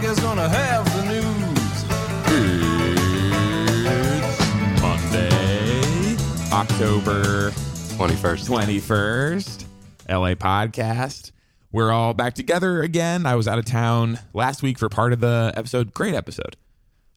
[0.00, 1.84] America's gonna have the news.
[3.76, 6.16] It's Monday,
[6.50, 8.48] October 21st.
[8.48, 9.64] 21st,
[10.08, 11.32] LA podcast.
[11.70, 13.26] We're all back together again.
[13.26, 15.92] I was out of town last week for part of the episode.
[15.92, 16.56] Great episode.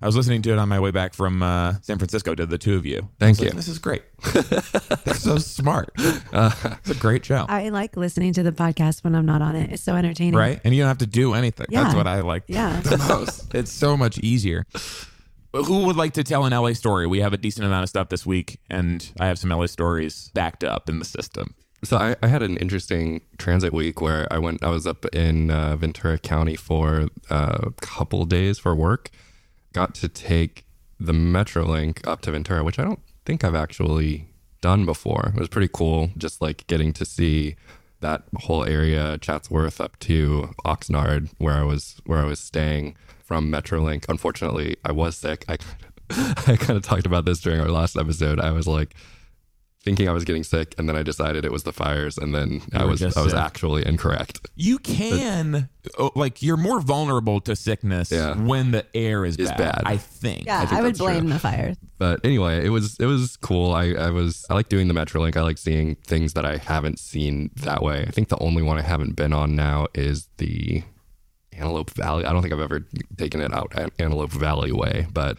[0.03, 2.57] I was listening to it on my way back from uh, San Francisco to the
[2.57, 3.07] two of you.
[3.21, 3.55] Thank I was like, you.
[3.55, 4.03] This is great.
[5.05, 5.91] They're so smart.
[5.97, 7.45] it's a great show.
[7.47, 9.71] I like listening to the podcast when I'm not on it.
[9.71, 10.35] It's so entertaining.
[10.35, 10.59] right?
[10.65, 11.67] And you don't have to do anything.
[11.69, 12.81] That's what I like Yeah.
[12.81, 13.55] the most.
[13.55, 14.65] It's so much easier.
[15.53, 17.07] Who would like to tell an LA story?
[17.07, 20.31] We have a decent amount of stuff this week, and I have some LA stories
[20.33, 21.53] backed up in the system.
[21.85, 24.63] So I, I had an interesting transit week where I went.
[24.63, 29.09] I was up in uh, Ventura County for uh, a couple days for work.
[29.73, 30.65] Got to take
[30.99, 34.29] the MetroLink up to Ventura, which I don't think I've actually
[34.61, 35.33] done before.
[35.35, 37.55] It was pretty cool, just like getting to see
[37.99, 43.51] that whole area, Chatsworth up to Oxnard, where I was where I was staying from
[43.51, 44.05] MetroLink.
[44.07, 45.45] Unfortunately, I was sick.
[45.49, 45.57] I
[46.47, 48.39] I kind of talked about this during our last episode.
[48.39, 48.93] I was like
[49.83, 52.61] thinking I was getting sick, and then I decided it was the fires, and then
[52.73, 53.33] I was I was sick.
[53.39, 54.47] actually incorrect.
[54.55, 55.67] You can,
[55.99, 58.35] oh, like, you're more vulnerable to sickness Yeah.
[58.35, 59.81] when the air is, Is bad.
[59.85, 60.45] I think.
[60.45, 61.07] Yeah, think I, would that's true.
[61.07, 61.75] blame the fires.
[61.97, 63.73] But anyway, it was it was cool.
[63.73, 65.35] I, I was I like doing the MetroLink.
[65.37, 68.05] I like seeing things that I haven't seen that way.
[68.07, 70.83] I think the only one I haven't been on now is the
[71.51, 72.25] Antelope Valley.
[72.25, 72.85] I don't think I've ever
[73.17, 75.37] taken it out Antelope Valley way, but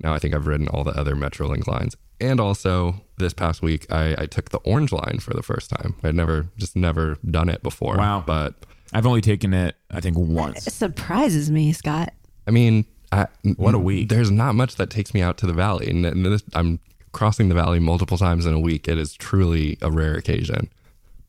[0.00, 1.96] now I think I've ridden all the other MetroLink lines.
[2.20, 5.94] And also this past week, I, I took the Orange Line for the first time.
[6.02, 7.96] I'd never just never done it before.
[7.96, 8.22] Wow.
[8.26, 8.54] But
[8.92, 10.64] I've only taken it, I think, It once.
[10.64, 12.12] surprises me, Scott.
[12.46, 14.08] I mean, I, What a week.
[14.08, 16.80] There's not much that takes me out to the valley, and, and this, I'm
[17.12, 18.88] crossing the valley multiple times in a week.
[18.88, 20.68] It is truly a rare occasion.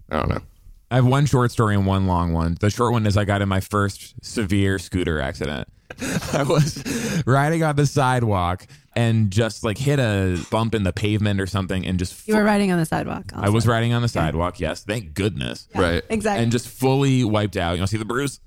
[0.10, 0.42] I don't know.
[0.90, 2.56] I have one short story and one long one.
[2.62, 5.68] The short one is I got in my first severe scooter accident.
[6.34, 8.66] I was riding on the sidewalk
[8.98, 12.44] and just like hit a bump in the pavement or something and just You were
[12.44, 13.26] riding on the sidewalk.
[13.34, 14.60] I was riding on the sidewalk.
[14.60, 15.68] Yes, thank goodness.
[15.76, 16.04] Right?
[16.10, 16.42] exactly.
[16.44, 17.74] And just fully wiped out.
[17.74, 18.40] You want to see the bruise?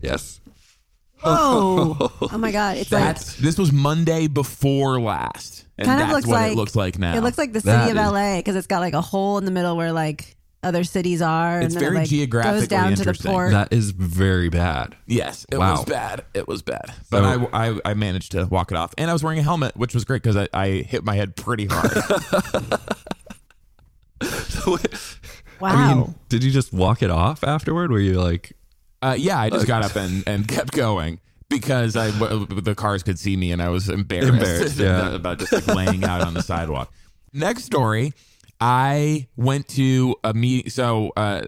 [0.00, 0.40] Yes.
[1.22, 2.78] oh, oh my god!
[2.78, 6.52] It's like That's this was Monday before last, and kind of that's looks what like
[6.52, 7.14] it looks like now.
[7.14, 9.36] It looks like the city That of is- LA because it's got like a hole
[9.36, 11.60] in the middle where like other cities are.
[11.60, 13.30] It's and very it, like, geographically goes down to the interesting.
[13.32, 13.50] port.
[13.52, 14.94] That is very bad.
[15.06, 15.72] yes, it Wow.
[15.76, 16.24] was bad.
[16.34, 19.12] It was bad, but So- I, I I managed to walk it off, and I
[19.12, 21.92] was wearing a helmet, which was great because I, I hit my head pretty hard.
[25.60, 25.68] wow.
[25.70, 27.90] I mean, did you just walk it off afterward?
[27.90, 28.52] Were you like,
[29.02, 33.02] Uh, yeah, I just got up and, and kept going because I w- the cars
[33.02, 35.14] could see me and I was embarrassed, Embarrassed, yeah.
[35.14, 36.92] about just like laying out on the sidewalk.
[37.32, 38.12] Next story,
[38.60, 40.72] I went to a meet.
[40.72, 41.42] So uh,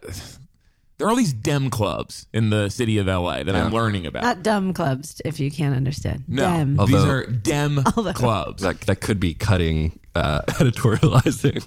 [0.99, 4.23] there are all these dem clubs in the city of LA that I'm learning about.
[4.23, 6.25] Not dumb clubs, if you can't understand.
[6.29, 6.71] no, Dem.
[6.77, 7.83] these Although- are dem
[8.15, 8.63] clubs.
[8.63, 11.65] that, that could be cutting uh, editorializing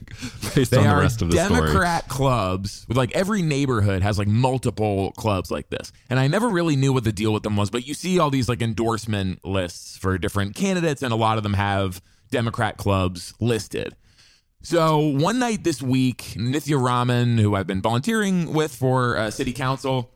[0.55, 1.59] based They on the are rest of the story?
[1.61, 2.85] Democrat clubs.
[2.87, 6.93] With like every neighborhood has like multiple clubs like this, and I never really knew
[6.93, 7.69] what the deal with them was.
[7.69, 11.43] But you see all these like endorsement lists for different candidates, and a lot of
[11.43, 12.01] them have
[12.31, 13.95] Democrat clubs listed.
[14.65, 19.53] So one night this week, Nithya Raman, who I've been volunteering with for uh, city
[19.53, 20.09] council,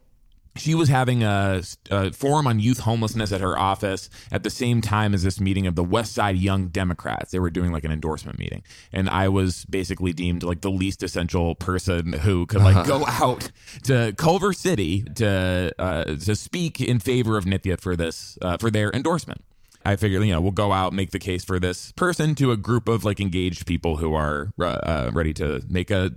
[0.56, 1.62] she was having a,
[1.92, 5.68] a forum on youth homelessness at her office at the same time as this meeting
[5.68, 7.30] of the West Side Young Democrats.
[7.30, 11.04] They were doing like an endorsement meeting, and I was basically deemed like the least
[11.04, 13.52] essential person who could like go out
[13.84, 18.72] to Culver City to uh, to speak in favor of Nithya for this uh, for
[18.72, 19.44] their endorsement.
[19.86, 22.58] I figured, you know, we'll go out make the case for this person to a
[22.58, 26.12] group of like engaged people who are uh, uh, ready to make a,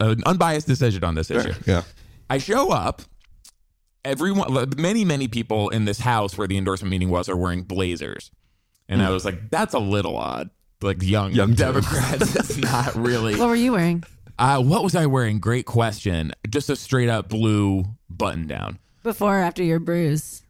[0.00, 1.54] an unbiased decision on this issue.
[1.66, 1.82] Yeah.
[2.28, 3.02] I show up.
[4.04, 8.30] Everyone, many, many people in this house where the endorsement meeting was are wearing blazers,
[8.86, 10.50] and I was like, "That's a little odd."
[10.82, 13.34] Like young, Young Democrats, that's not really.
[13.36, 14.04] What were you wearing?
[14.38, 15.38] Uh, what was I wearing?
[15.38, 16.32] Great question.
[16.50, 18.78] Just a straight up blue button down.
[19.02, 20.43] Before or after your bruise?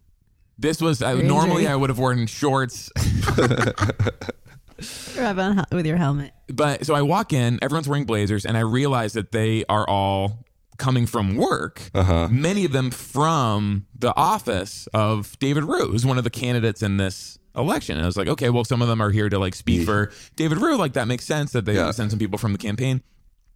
[0.59, 1.67] This was I, Your normally.
[1.67, 2.91] I would have worn shorts,
[5.19, 6.33] on, with your helmet.
[6.49, 7.59] but so I walk in.
[7.63, 10.45] Everyone's wearing blazers, and I realize that they are all
[10.77, 11.91] coming from work.
[11.95, 12.29] Uh-huh.
[12.31, 16.97] Many of them from the office of David Ryu, who's one of the candidates in
[16.97, 17.97] this election.
[17.97, 20.11] And I was like, okay, well, some of them are here to like speak for
[20.35, 20.77] David Ryu.
[20.77, 21.93] Like that makes sense that they Yeah.
[21.93, 23.03] send some people from the campaign.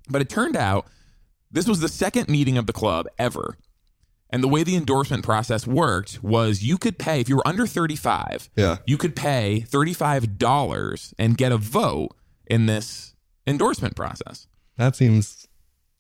[0.08, 0.86] But it turned out
[1.50, 3.56] this was the second meeting of the club ever.
[4.30, 7.66] And the way the endorsement process worked was you could pay, if you were under
[7.66, 8.76] 35, Yeah.
[8.86, 12.10] you could pay $35 and get a vote
[12.46, 13.14] in this
[13.46, 14.46] endorsement process.
[14.76, 15.46] That seems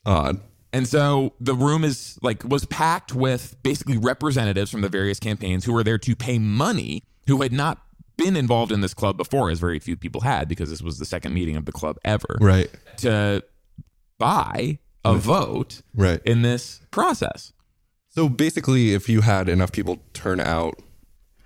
[0.04, 0.40] odd.
[0.72, 5.64] And so the room is like was packed with basically representatives from the various campaigns
[5.64, 7.82] who were there to pay money who had not
[8.18, 11.04] been involved in this club before, as very few people had, because this was the
[11.06, 12.36] second meeting of the club ever.
[12.40, 12.68] Right.
[12.98, 13.42] To
[14.18, 16.20] buy a vote Right.
[16.24, 17.52] in this process.
[18.18, 20.76] So basically, if you had enough people turn out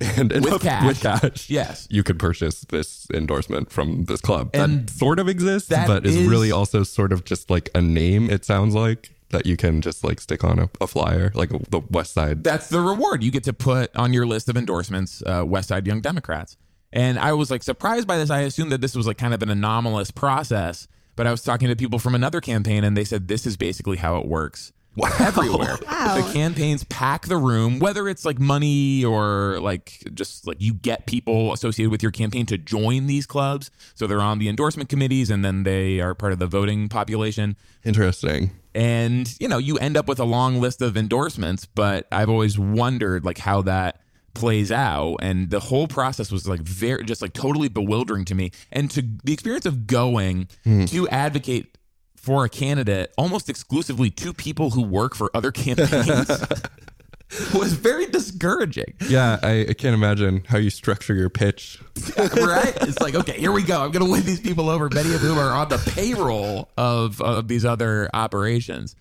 [0.01, 0.87] and enough, cash.
[0.87, 1.87] with cash, Yes.
[1.91, 4.49] you could purchase this endorsement from this club.
[4.55, 7.83] And that sort of exists, but is, is- really also sort of just like a
[7.83, 8.31] name.
[8.31, 11.83] It sounds like that you can just like stick on a, a flyer, like the
[11.91, 12.43] West Side.
[12.43, 13.23] That's the reward.
[13.23, 16.57] You get to put on your list of endorsements uh, West Side Young Democrats.
[16.91, 18.31] And I was like surprised by this.
[18.31, 21.69] I assumed that this was like kind of an anomalous process, but I was talking
[21.69, 24.73] to people from another campaign and they said this is basically how it works.
[25.21, 25.79] Everywhere.
[25.87, 26.21] Wow.
[26.21, 31.07] The campaigns pack the room, whether it's like money or like just like you get
[31.07, 33.71] people associated with your campaign to join these clubs.
[33.95, 37.57] So they're on the endorsement committees and then they are part of the voting population
[37.85, 38.51] Interesting.
[38.75, 42.59] and you know you end up with a long list of endorsements but i've always
[42.59, 44.01] wondered like how that
[44.35, 48.51] plays out and the whole process was like very just like totally bewildering to me
[48.71, 50.85] and to the experience of going hmm.
[50.85, 51.77] to advocate
[52.23, 56.31] for a candidate almost exclusively to people who work for other campaigns
[57.55, 61.81] was very discouraging Yeah, I, I can't imagine how you structure your pitch.
[62.17, 62.77] right?
[62.83, 63.83] It's like, okay, here we go.
[63.83, 67.21] I'm going to win these people over, many of whom are on the payroll of,
[67.21, 68.95] of these other operations.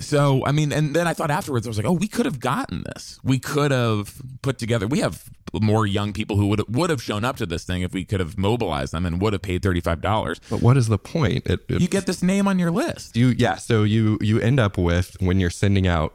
[0.00, 2.40] So, I mean, and then I thought afterwards, I was like, oh, we could have
[2.40, 3.18] gotten this.
[3.22, 7.24] We could have put together, we have more young people who would would have shown
[7.24, 10.40] up to this thing if we could have mobilized them and would have paid $35.
[10.48, 11.46] But what is the point?
[11.46, 13.16] It, it- You get this name on your list.
[13.16, 16.14] you yeah so you you end up with when you're sending out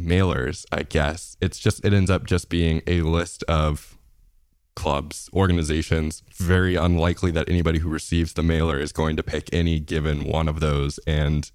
[0.00, 3.96] mailers i guess it's just it ends up just being a list of
[4.74, 9.78] clubs organizations very unlikely that anybody who receives the mailer is going to pick any
[9.78, 11.52] given one of those and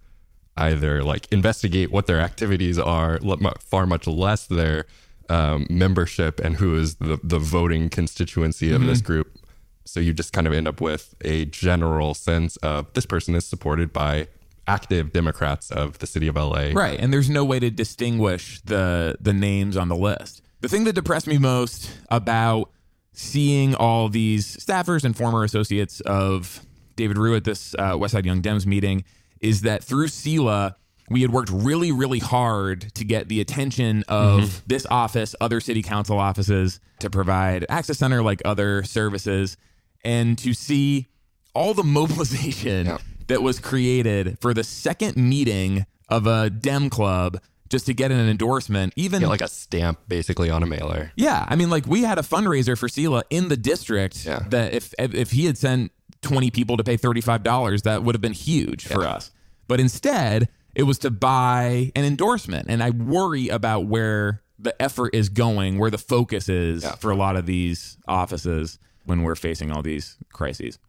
[0.57, 3.19] either like investigate what their activities are
[3.59, 4.85] far much less their
[5.29, 9.37] um, membership and who is the, the voting constituency of this group
[9.85, 13.45] so you just kind of end up with a general sense of this person is
[13.45, 14.27] supported by
[14.67, 16.71] active Democrats of the city of LA.
[16.73, 20.41] Right, and there's no way to distinguish the the names on the list.
[20.61, 22.71] The thing that depressed me most about
[23.13, 26.65] seeing all these staffers and former associates of
[26.95, 29.03] David Ryu at this uh, Westside Young Dems meeting
[29.41, 30.75] is that through SELAH,
[31.09, 34.59] we had worked really, really hard to get the attention of mm-hmm.
[34.67, 39.57] this office, other city council offices, to provide access center like other services,
[40.03, 41.07] and to see
[41.53, 42.97] all the mobilization
[43.27, 47.39] that was created for the second meeting of a Dem club
[47.69, 51.11] just to get an endorsement, even like a stamp basically on a mailer.
[51.15, 54.39] yeah, I mean, like we had a fundraiser for Selah in the district Yeah.
[54.49, 55.91] that if if he had sent
[56.21, 59.31] twenty people to pay thirty five dollars, that would have been huge for us.
[59.67, 65.13] But instead, it was to buy an endorsement, and I worry about where the effort
[65.13, 69.71] is going, where the focus is for a lot of these offices when we're facing
[69.71, 70.79] all these crises.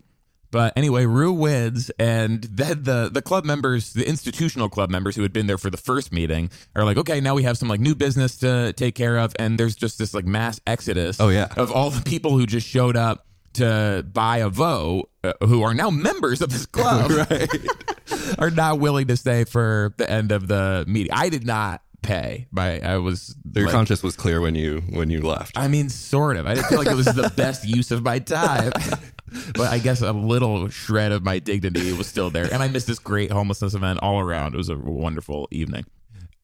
[0.50, 5.22] But anyway, Ryu wins, and then the the club members, the institutional club members who
[5.22, 7.80] had been there for the first meeting, are like, okay, now we have some like
[7.80, 11.20] new business to take care of, and there's just this like mass exodus.
[11.20, 11.48] Oh, yeah.
[11.56, 13.26] of all the people who just showed up
[13.58, 17.48] to buy a vote, uh, who are now members of this club, right?
[18.38, 21.12] are not willing to stay for the end of the meeting.
[21.12, 22.46] I did not pay.
[22.50, 25.56] My I was Your like, conscience was clear when you when you left.
[25.58, 26.46] I mean, sort of.
[26.46, 28.72] I didn't feel like it was the best use of my time.
[29.54, 32.52] but I guess a little shred of my dignity was still there.
[32.52, 34.54] And I missed this great homelessness event all around.
[34.54, 35.84] It was a wonderful evening.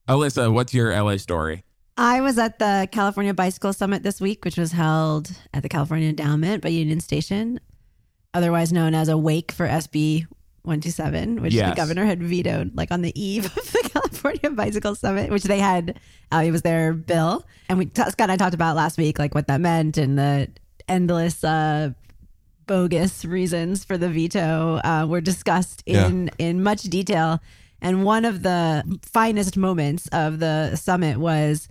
[0.08, 1.64] Alissa, what's your LA story?
[1.96, 6.08] I was at the California Bicycle Summit this week, which was held at the California
[6.08, 7.60] Endowment by Union Station,
[8.32, 10.26] otherwise known as a wake for SB
[10.62, 15.30] 127, which the governor had vetoed like on the eve of the California Bicycle Summit,
[15.30, 16.00] which they had,
[16.32, 17.46] uh, it was their bill.
[17.68, 20.48] And we, Scott and I talked about last week, like what that meant and the
[20.88, 21.90] endless, uh,
[22.66, 27.40] bogus reasons for the veto uh, were discussed in in much detail.
[27.82, 31.68] And one of the finest moments of the summit was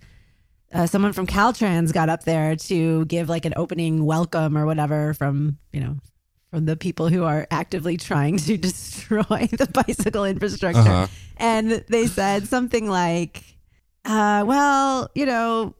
[0.73, 5.13] uh, someone from Caltrans got up there to give like an opening welcome or whatever
[5.13, 5.97] from you know
[6.51, 11.07] from the people who are actively trying to destroy the bicycle infrastructure, Uh-huh.
[11.37, 13.43] and they said something like,
[14.05, 15.75] uh, "Well, you know."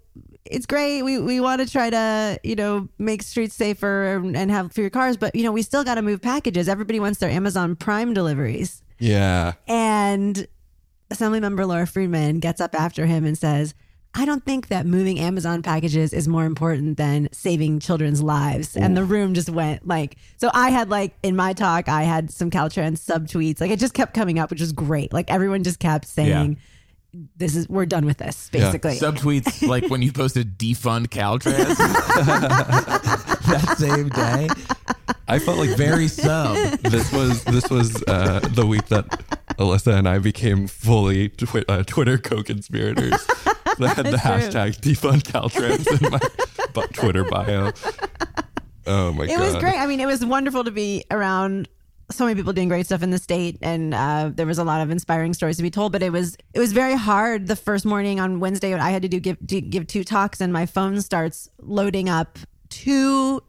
[0.45, 1.03] It's great.
[1.03, 4.89] We we want to try to you know make streets safer and, and have fewer
[4.89, 6.67] cars, but you know we still got to move packages.
[6.67, 8.83] Everybody wants their Amazon Prime deliveries.
[8.99, 9.53] yeah.
[9.69, 10.45] And
[11.09, 13.73] Assemblymember Laura Friedman gets up after him and says,
[14.15, 18.77] I don't think that moving Amazon packages is more important than saving children's lives.
[18.77, 22.31] And the room just went like, so I had like in my talk, I had
[22.31, 23.59] some Caltrans subtweets.
[23.59, 25.13] Like it just kept coming up, which was great.
[25.13, 26.57] Like everyone just kept saying,
[27.37, 28.97] this is, we're done with this, basically.
[28.97, 31.77] Subtweets like when you posted defund Caltrans
[33.47, 34.47] that same day.
[35.27, 36.55] I felt like Very sub.
[36.81, 39.07] this was this was uh, the week that
[39.57, 43.25] Alissa and I became fully twi- uh, Twitter co-conspirators.
[43.79, 47.71] That had the hashtag defund Caltrans in my Twitter bio.
[48.85, 49.39] Oh my it god!
[49.39, 49.75] was great.
[49.75, 51.67] I mean, it was wonderful to be around
[52.11, 54.81] so many people doing great stuff in the state, and uh, there was a lot
[54.81, 55.91] of inspiring stories to be told.
[55.91, 59.01] But it was it was very hard the first morning on Wednesday when I had
[59.03, 62.37] to do give give two talks, and my phone starts loading up
[62.69, 63.41] two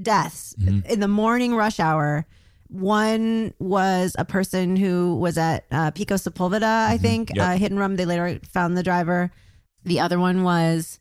[0.00, 2.26] deaths in the morning rush hour.
[2.68, 7.44] One was a person who was at uh, Pico Sepulveda, I think, Yep.
[7.46, 7.96] uh, hit and run.
[7.96, 9.30] They later found the driver.
[9.84, 10.98] The other one was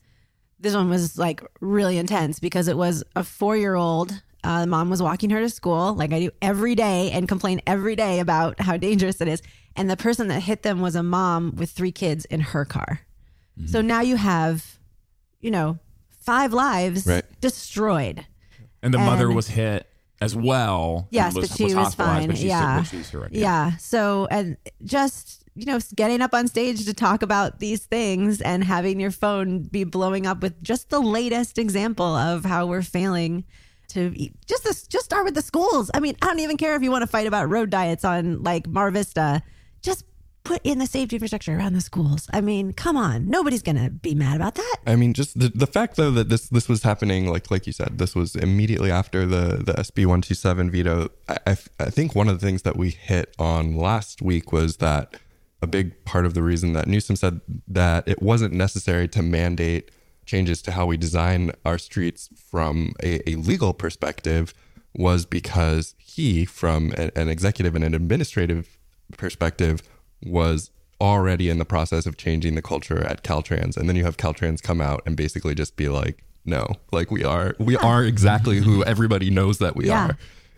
[0.60, 4.22] this one was like really intense because it was a four year old.
[4.44, 7.96] Uh, mom was walking her to school, like I do every day, and complain every
[7.98, 9.42] day about how dangerous it is.
[9.76, 13.02] And the person that hit them was a mom with three kids in her car.
[13.66, 14.80] So now you have,
[15.42, 17.26] you know, five lives Right.
[17.42, 18.26] destroyed.
[18.82, 19.86] And the mother was hit
[20.22, 21.08] as well.
[21.12, 22.28] Yes, and but she was hospitalized, fine.
[22.28, 22.78] But she's, Yeah.
[22.80, 23.34] but she's correct.
[23.36, 23.76] Yeah.
[23.76, 24.56] So, and
[24.86, 29.12] just, you know, getting up on stage to talk about these things and having your
[29.12, 33.44] phone be blowing up with just the latest example of how we're failing
[33.90, 34.34] to eat.
[34.46, 35.92] just this, just start with the schools.
[35.94, 38.44] I mean, I don't even care if you want to fight about road diets on
[38.44, 39.42] like Mar Vista.
[39.82, 40.06] Just
[40.44, 42.30] put in the safety infrastructure around the schools.
[42.34, 43.30] I mean, come on.
[43.30, 44.78] Nobody's to be mad about that.
[44.88, 47.74] I mean, just the, the fact though that this this was happening, like like you
[47.74, 51.10] said, this was immediately after the the SB one two seven veto.
[51.28, 55.16] I, I think one of the things that we hit on last week was that
[55.62, 59.92] a big part of the reason that Newsom said that it wasn't necessary to mandate
[60.26, 64.54] changes to how we design our streets from a, a legal perspective
[64.96, 68.78] was because he, from a- an executive and an administrative
[69.18, 69.82] perspective,
[70.24, 73.78] was already in the process of changing the culture at Caltrans.
[73.78, 77.24] And then you have Caltrans come out and basically just be like, no, like we
[77.24, 80.10] are, we are exactly who everybody knows that we Yeah.
[80.10, 80.18] are.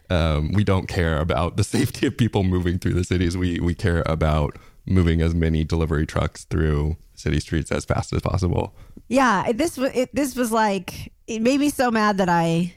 [0.09, 3.37] Um, we don't care about the safety of people moving through the cities.
[3.37, 8.21] We we care about moving as many delivery trucks through city streets as fast as
[8.21, 8.75] possible.
[9.07, 12.73] Yeah, this was this was like it made me so mad that I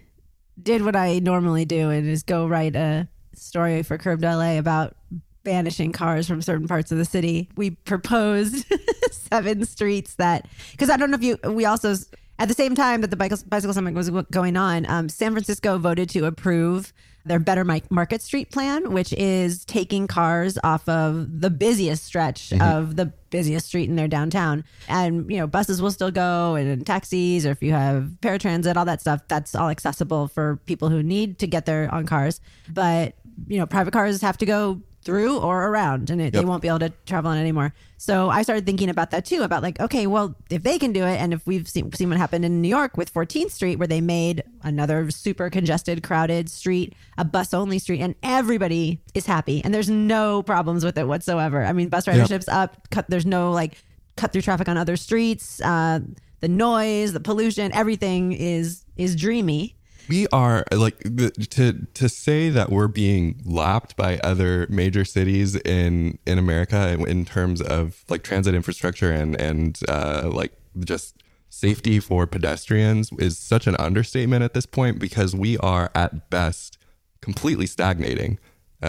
[0.63, 4.97] did what I normally do and is go write a story for Curbed LA about
[5.43, 7.49] banishing cars from certain parts of the city.
[7.57, 8.65] We proposed
[9.11, 11.95] seven streets that because I don't know if you we also
[12.39, 15.79] at the same time that the bicycle, bicycle summit was going on, um, San Francisco
[15.79, 16.93] voted to approve
[17.25, 22.63] their Better Market Street plan, which is taking cars off of the busiest stretch mm-hmm.
[22.63, 24.63] of the busiest street in their downtown.
[24.89, 28.85] And, you know, buses will still go and taxis, or if you have paratransit, all
[28.85, 32.41] that stuff, that's all accessible for people who need to get there on cars.
[32.69, 33.15] But,
[33.49, 36.69] you know, private cars have to go through or around and it, they won't be
[36.69, 37.75] able to travel on anymore.
[37.97, 41.05] So I started thinking about that too about like, okay, well, if they can do
[41.05, 43.89] it, and if we've seen, seen what happened in New York with 14th Street, where
[43.89, 49.63] they made another super congested, crowded street, a bus only street, and everybody is happy
[49.65, 51.65] and there's no problems with it whatsoever.
[51.65, 53.83] I mean, bus ridership's up, cut, there's no like
[54.17, 56.01] cut through traffic on other streets, uh,
[56.41, 59.77] the noise, the pollution, everything is is dreamy.
[60.09, 60.99] We are like
[61.51, 67.09] to to say that we're being lapped by other major cities in in America in,
[67.09, 73.39] in terms of like transit infrastructure and and uh, like just safety for pedestrians is
[73.39, 76.79] such an understatement at this point because we are at best
[77.21, 78.39] completely stagnating.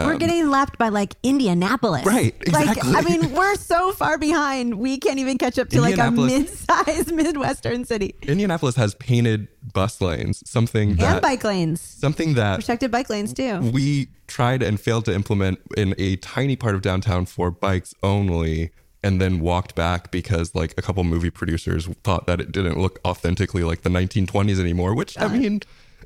[0.06, 2.06] We're getting lapped by like Indianapolis.
[2.06, 2.92] Um, Right, exactly.
[2.92, 4.76] Like, I mean, we're so far behind.
[4.76, 8.16] We can't even catch up to like a Indianapolis- mid-sized Midwestern city.
[8.24, 11.82] Indianapolis has painted bus lanes, something that and bike lanes.
[11.82, 13.60] something that Protected bike lanes too.
[13.72, 18.72] we tried and failed to implement in a tiny part of downtown for bikes only
[19.04, 23.00] and then walked back because like a couple movie producers thought that it didn't look
[23.06, 25.60] authentically like the 1920s anymore which i mean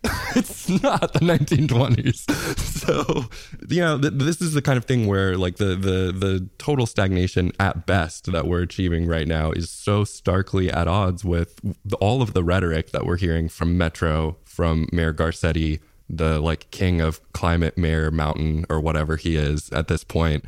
[0.36, 2.29] it's not the 1920s
[2.60, 3.25] so
[3.68, 6.86] you know th- this is the kind of thing where like the the the total
[6.86, 11.60] stagnation at best that we're achieving right now is so starkly at odds with
[12.00, 15.79] all of the rhetoric that we're hearing from metro from mayor garcetti
[16.10, 20.44] the like king of climate mayor mountain or whatever he is at this point.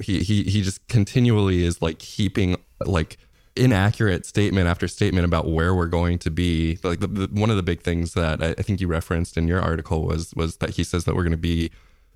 [0.00, 3.16] He he he just continually is like heaping like
[3.56, 7.56] inaccurate statement after statement about where we're going to be like the, the, one of
[7.56, 10.70] the big things that I, I think you referenced in your article was was that
[10.70, 11.70] he says that we're going to be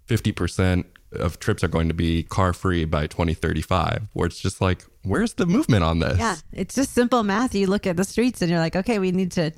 [0.09, 4.85] 50% of trips are going to be car free by 2035, where it's just like,
[5.03, 6.19] where's the movement on this?
[6.19, 7.55] Yeah, it's just simple math.
[7.55, 9.53] You look at the streets and you're like, okay, we need to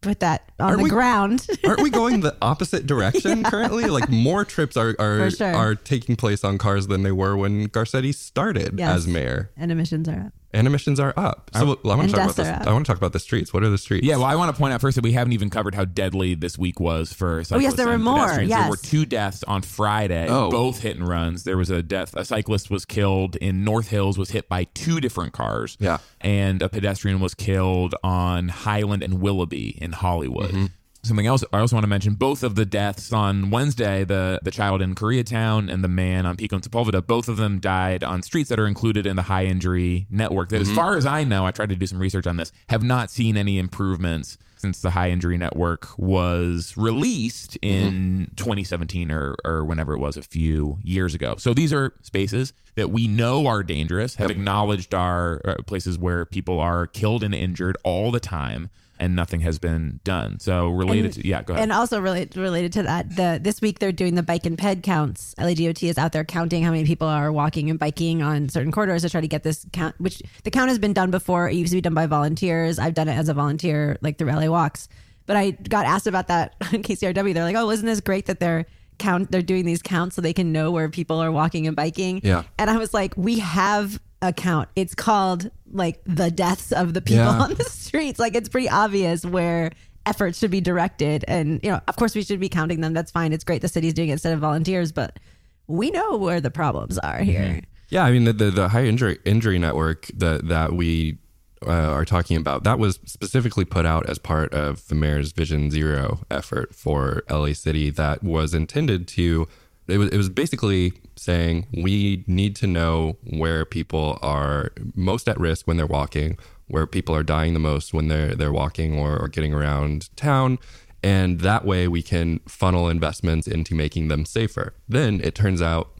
[0.00, 1.46] put that on Aren't the we- ground.
[1.66, 3.84] Aren't we going the opposite direction currently?
[3.86, 5.54] Like more trips are are, sure.
[5.54, 8.96] are taking place on cars than they were when Garcetti started Yes.
[8.96, 9.50] as mayor.
[9.56, 10.32] and emissions are up.
[10.50, 11.50] And emissions are up.
[11.52, 12.48] So I want to talk about this.
[12.48, 12.66] up.
[12.66, 13.52] I want to talk about the streets.
[13.52, 14.06] What are the streets?
[14.06, 16.34] Yeah, well, I want to point out first that we haven't even covered how deadly
[16.34, 18.52] this week was for cyclists Oh, yes, there were more, pedestrians.
[18.52, 20.50] There were two deaths on Friday, Oh.
[20.50, 21.44] both hit and runs.
[21.44, 22.16] There was a death.
[22.16, 25.76] A cyclist was killed in North Hills, was hit by two different cars.
[25.80, 25.98] Yeah.
[26.22, 30.50] and a pedestrian was killed on Highland and Willoughby in Hollywood.
[30.50, 30.66] Mm-hmm.
[31.08, 34.50] Something else I also want to mention: both of the deaths on Wednesday, the the
[34.50, 38.22] child in Koreatown and the man on Pico and Sepulveda, both of them died on
[38.22, 40.50] streets that are included in the high injury network.
[40.50, 42.82] That, as far as I know, I tried to do some research on this, have
[42.82, 49.64] not seen any improvements since the high injury network was released in 2017 or or
[49.64, 51.36] whenever it was a few years ago.
[51.38, 56.24] So these are spaces that we know are dangerous, have acknowledged are uh, places where
[56.24, 58.70] people are killed and injured all the time.
[59.00, 60.40] And nothing has been done.
[60.40, 61.62] So related to yeah, go ahead.
[61.62, 64.82] And also related related to that, the this week they're doing the bike and ped
[64.82, 65.34] counts.
[65.38, 69.02] LADOT is out there counting how many people are walking and biking on certain corridors
[69.02, 69.94] to try to get this count.
[70.00, 71.48] Which the count has been done before.
[71.48, 72.78] It used to be done by volunteers.
[72.78, 74.88] I've done it as a volunteer, like through LA Walks.
[75.26, 77.34] But I got asked about that on KCRW.
[77.34, 78.66] They're like, "Oh, isn't this great that they're
[78.98, 79.30] count?
[79.30, 82.42] They're doing these counts so they can know where people are walking and biking." Yeah.
[82.58, 87.00] And I was like, "We have." a count it's called like the deaths of the
[87.00, 87.38] people Yeah.
[87.44, 89.70] on the streets like it's pretty obvious where
[90.06, 93.12] efforts should be directed and you know of course we should be counting them that's
[93.12, 95.20] fine it's great the city's doing it instead of volunteers but
[95.68, 99.20] we know where the problems are here Yeah, I mean the the, the high injury
[99.24, 101.18] injury network that that we
[101.66, 105.70] uh, are talking about that was specifically put out as part of the mayor's Vision
[105.70, 109.48] Zero effort for LA City that was intended to.
[109.86, 115.40] It was, it was basically saying we need to know where people are most at
[115.40, 119.18] risk when they're walking, where people are dying the most when they're they're walking or,
[119.18, 120.58] or getting around town,
[121.02, 124.74] and that way we can funnel investments into making them safer.
[124.88, 125.90] Then it turns out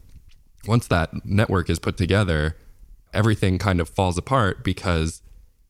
[0.67, 2.57] once that network is put together,
[3.15, 5.23] everything kind of falls apart because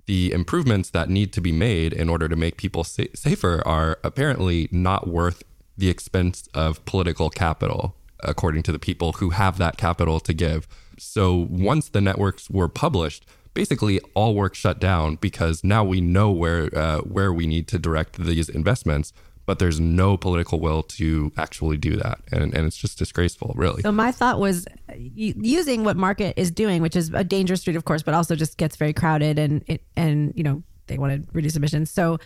[0.08, 3.98] the improvements that need to be made in order to make people sa- safer are
[4.02, 5.42] apparently not worth
[5.76, 10.66] the expense of political capital, according to the people who have that capital to give.
[10.98, 16.30] So once the networks were published, basically all work shut down because now we know
[16.30, 19.12] where uh, where we need to direct these investments,
[19.48, 23.80] but there's no political will to actually do that, and and it's just disgraceful, really.
[23.80, 27.86] so my thought was using what market is doing which is a dangerous street of
[27.86, 31.28] course but also just gets very crowded and it and you know they want to
[31.32, 32.18] reduce emissions so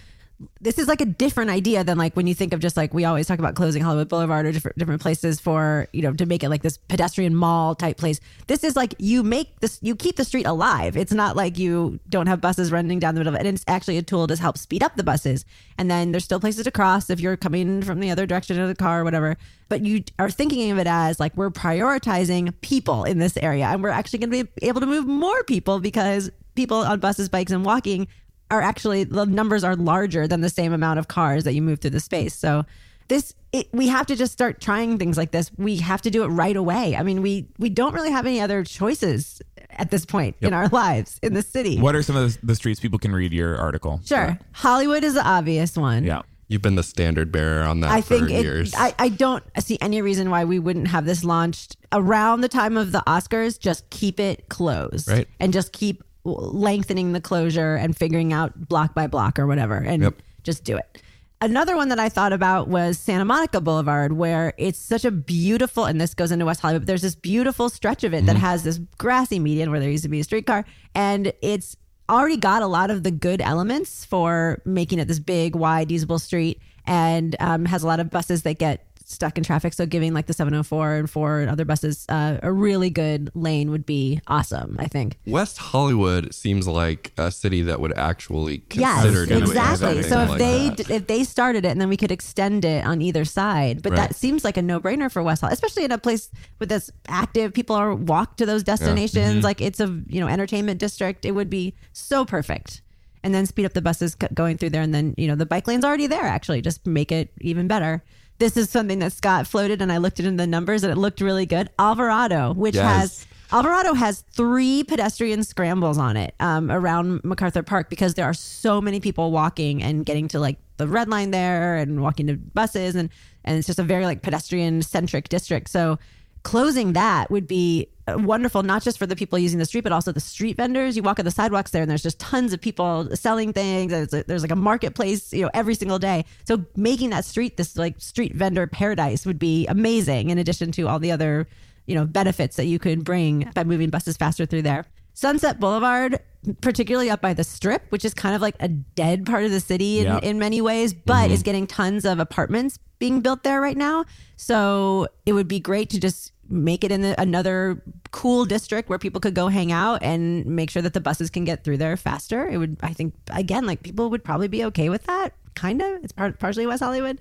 [0.60, 3.04] this is like a different idea than like when you think of just like we
[3.04, 6.42] always talk about closing Hollywood Boulevard or different different places for you know to make
[6.42, 8.20] it like this pedestrian mall type place.
[8.46, 10.96] This is like you make this you keep the street alive.
[10.96, 13.46] It's not like you don't have buses running down the middle of it.
[13.46, 15.44] And it's actually a tool to help speed up the buses.
[15.78, 18.68] And then there's still places to cross if you're coming from the other direction of
[18.68, 19.36] the car or whatever.
[19.68, 23.82] But you are thinking of it as like we're prioritizing people in this area, and
[23.82, 27.52] we're actually going to be able to move more people because people on buses, bikes,
[27.52, 28.08] and walking
[28.52, 31.80] are actually the numbers are larger than the same amount of cars that you move
[31.80, 32.34] through the space.
[32.34, 32.64] So
[33.08, 35.50] this it, we have to just start trying things like this.
[35.58, 36.94] We have to do it right away.
[36.96, 40.68] I mean, we we don't really have any other choices at this point in our
[40.68, 41.80] lives in the city.
[41.80, 44.00] what are some of the, the streets people can read your article?
[44.04, 46.04] Sure, Hollywood is the obvious one.
[46.04, 46.22] Yeah.
[46.48, 48.74] You've been the standard bearer on that I for think years.
[48.76, 52.76] I, I don't see any reason why we wouldn't have this launched around the time
[52.76, 53.58] of the Oscars.
[53.58, 55.26] Just keep it closed, Right.
[55.40, 60.02] And just keep lengthening the closure and figuring out block by block or whatever, and
[60.02, 60.14] Yep.
[60.44, 61.02] just do it.
[61.40, 65.86] Another one that I thought about was Santa Monica Boulevard, where it's such a beautiful,
[65.86, 68.62] and this goes into West Hollywood, but there's this beautiful stretch of it that has
[68.62, 71.76] this grassy median where there used to be a streetcar, and it's
[72.08, 76.20] already got a lot of the good elements for making it this big, wide, usable
[76.20, 79.72] street, and um, has a lot of buses that get stuck in traffic.
[79.72, 83.70] So giving like the 704 and 4 and other buses uh, a really good lane
[83.70, 85.18] would be awesome, I think.
[85.26, 90.02] West Hollywood seems like a city that would actually Yes, consider doing exactly.
[90.02, 90.90] So if like they that.
[90.90, 94.08] if they started it and then we could extend it on either side, but Right.
[94.08, 96.90] that seems like a no brainer for West Hollywood, especially in a place with this
[97.08, 99.36] active people are walk to those destinations.
[99.36, 99.44] Mm-hmm.
[99.44, 101.24] Like it's a you know entertainment district.
[101.24, 102.80] It would be so perfect.
[103.24, 105.68] And then speed up the buses going through there, and then you know the bike
[105.68, 106.24] lane's already there.
[106.24, 108.02] Actually, just make it even better.
[108.42, 110.96] This is something that Scott floated, and I looked at in the numbers, and it
[110.96, 111.70] looked really good.
[111.78, 112.84] Alvarado, which Yes.
[112.84, 118.34] has Alvarado has three pedestrian scrambles on it um, around MacArthur Park because there are
[118.34, 122.34] so many people walking and getting to like the red line there and walking to
[122.36, 123.10] buses and
[123.44, 125.68] and it's just a very like pedestrian centric district.
[125.70, 126.00] So
[126.42, 130.12] closing that would be wonderful not just for the people using the street but also
[130.12, 130.96] the street vendors.
[130.96, 133.92] You walk on the sidewalks there and there's just tons of people selling things.
[133.92, 136.24] There's, a, there's like a marketplace you know every single day.
[136.44, 140.88] So making that street this like street vendor paradise would be amazing in addition to
[140.88, 141.48] all the other
[141.86, 144.86] you know benefits that you could bring by moving buses faster through there.
[145.14, 146.18] Sunset boulevard
[146.60, 149.60] particularly up by the strip which is kind of like a dead part of the
[149.60, 150.22] city in, Yep.
[150.24, 151.34] in many ways but mm-hmm.
[151.34, 154.04] is getting tons of apartments being built there right now.
[154.36, 159.20] So it would be great to just make it in another cool district where people
[159.20, 162.46] could go hang out and make sure that the buses can get through there faster
[162.46, 166.04] it would i think again like people would probably be okay with that kind of
[166.04, 167.18] it's part, partially west hollywood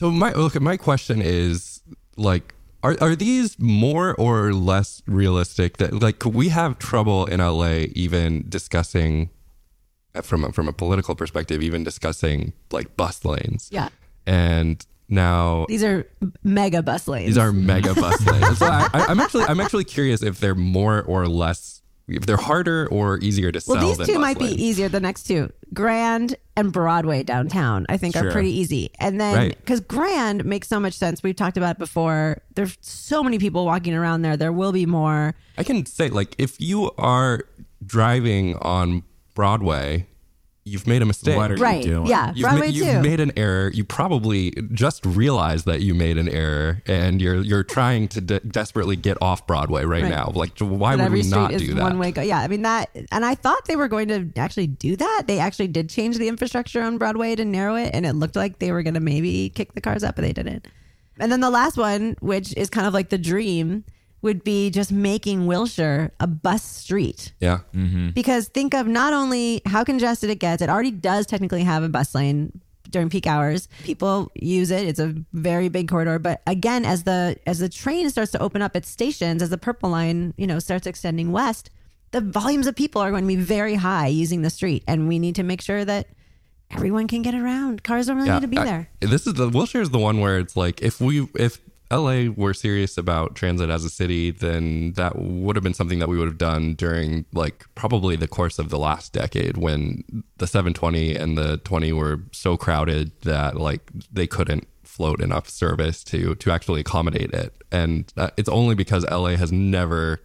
[0.00, 1.82] So my look, my question is
[2.16, 5.78] like, are are these more or less realistic?
[5.78, 9.30] That like we have trouble in LA even discussing
[10.22, 13.68] from a, from a political perspective, even discussing like bus lanes.
[13.72, 13.88] yeah
[14.26, 16.06] And now these are
[16.42, 18.58] mega bus lanes these are mega bus lanes.
[18.58, 22.88] So I, I'm actually I'm actually curious if they're more or less if they're harder
[22.90, 23.76] or easier to sell.
[23.76, 24.56] Well, these two might lanes.
[24.56, 24.88] be easier.
[24.88, 28.90] The next two, Grand and Broadway downtown, I think are pretty easy.
[28.98, 29.56] And then Right.
[29.58, 32.40] because Grand makes so much sense, we've talked about it before.
[32.54, 34.38] There's so many people walking around there.
[34.38, 35.34] There will be more.
[35.58, 37.40] I can say like if you are
[37.84, 39.02] driving on
[39.34, 40.06] Broadway,
[40.68, 41.36] you've made a mistake.
[41.36, 41.82] What are you Right?
[41.82, 42.06] doing?
[42.06, 43.00] Yeah, You've, Broadway ma- you've too.
[43.02, 43.70] made an error.
[43.74, 48.40] You probably just realized that you made an error, and you're you're trying to de-
[48.40, 50.10] desperately get off Broadway right, Right.
[50.10, 50.30] now.
[50.34, 51.82] Like, why But would every we not is do that?
[51.82, 52.22] one way go.
[52.22, 55.24] Yeah, I mean that, and I thought they were going to actually do that.
[55.26, 58.58] They actually did change the infrastructure on Broadway to narrow it, and it looked like
[58.58, 60.66] they were going to maybe kick the cars up, but they didn't.
[61.20, 63.84] And then the last one, which is kind of like the dream,
[64.22, 67.32] would be just making Wilshire a bus street.
[67.40, 68.10] Yeah, mm-hmm.
[68.10, 71.88] Because think of not only how congested it gets, it already does technically have a
[71.88, 73.68] bus lane during peak hours.
[73.84, 74.86] People use it.
[74.88, 76.18] It's a very big corridor.
[76.18, 79.58] But again, as the as the train starts to open up its stations, as the
[79.58, 81.70] purple line, you know, starts extending west,
[82.10, 84.82] the volumes of people are going to be very high using the street.
[84.88, 86.08] And we need to make sure that
[86.70, 87.82] everyone can get around.
[87.84, 88.90] Cars don't really need to be I- there.
[89.00, 92.52] this is the Wilshire is the one where it's like if we if LA were
[92.52, 96.28] serious about transit as a city, then that would have been something that we would
[96.28, 100.04] have done during like probably the course of the last decade when
[100.36, 106.02] the 720 and the 20 were so crowded that like they couldn't float enough service
[106.04, 107.54] to to actually accommodate it.
[107.72, 110.20] And uh, it's only because LA has never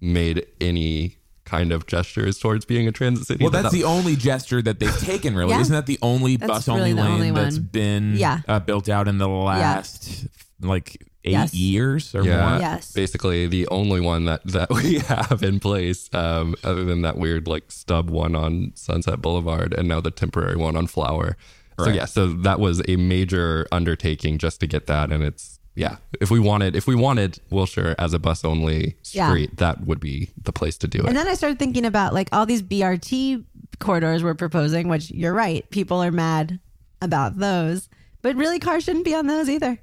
[0.00, 3.42] made any kind of gestures towards being a transit city.
[3.44, 5.50] Well, that's that- the only gesture that they've taken, really.
[5.50, 5.60] Yeah.
[5.60, 7.68] Isn't that the only That's bus only really the lane only that's one.
[7.72, 8.40] been Yeah.
[8.46, 10.26] uh, built out in the last
[10.62, 11.54] like eight Yes.
[11.54, 12.58] years or yeah, more?
[12.60, 12.92] Yes.
[12.92, 17.46] basically the only one that that we have in place, um, other than that weird
[17.46, 21.36] like stub one on Sunset Boulevard, and now the temporary one on Flower.
[21.78, 25.96] So yeah, so that was a major undertaking just to get that, and it's yeah.
[26.20, 29.28] If we wanted, if we wanted Wilshire as a bus only Yeah.
[29.30, 31.06] street, that would be the place to do it.
[31.06, 33.44] And then I started thinking about like all these BRT
[33.78, 36.60] corridors we're proposing, which you're right, people are mad
[37.00, 37.88] about those,
[38.20, 39.78] but really cars shouldn't be on those either.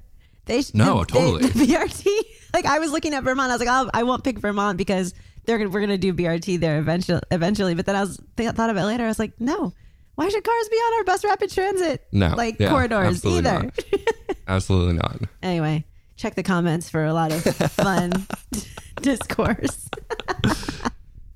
[0.48, 1.46] They sh- No, the- totally.
[1.46, 2.06] the BRT.
[2.54, 5.14] Like I was looking at Vermont, I was like, oh, I won't pick Vermont because
[5.44, 7.20] they're gonna, we're going to do BRT there eventually.
[7.30, 9.04] Eventually, but then I was th- thought about it later.
[9.04, 9.72] I was like, no,
[10.16, 13.62] why should cars be on our bus rapid transit No, like yeah, corridors absolutely either?
[13.64, 14.36] not.
[14.48, 15.20] Absolutely not.
[15.42, 15.84] anyway,
[16.16, 18.12] check the comments for a lot of fun
[19.02, 19.88] discourse.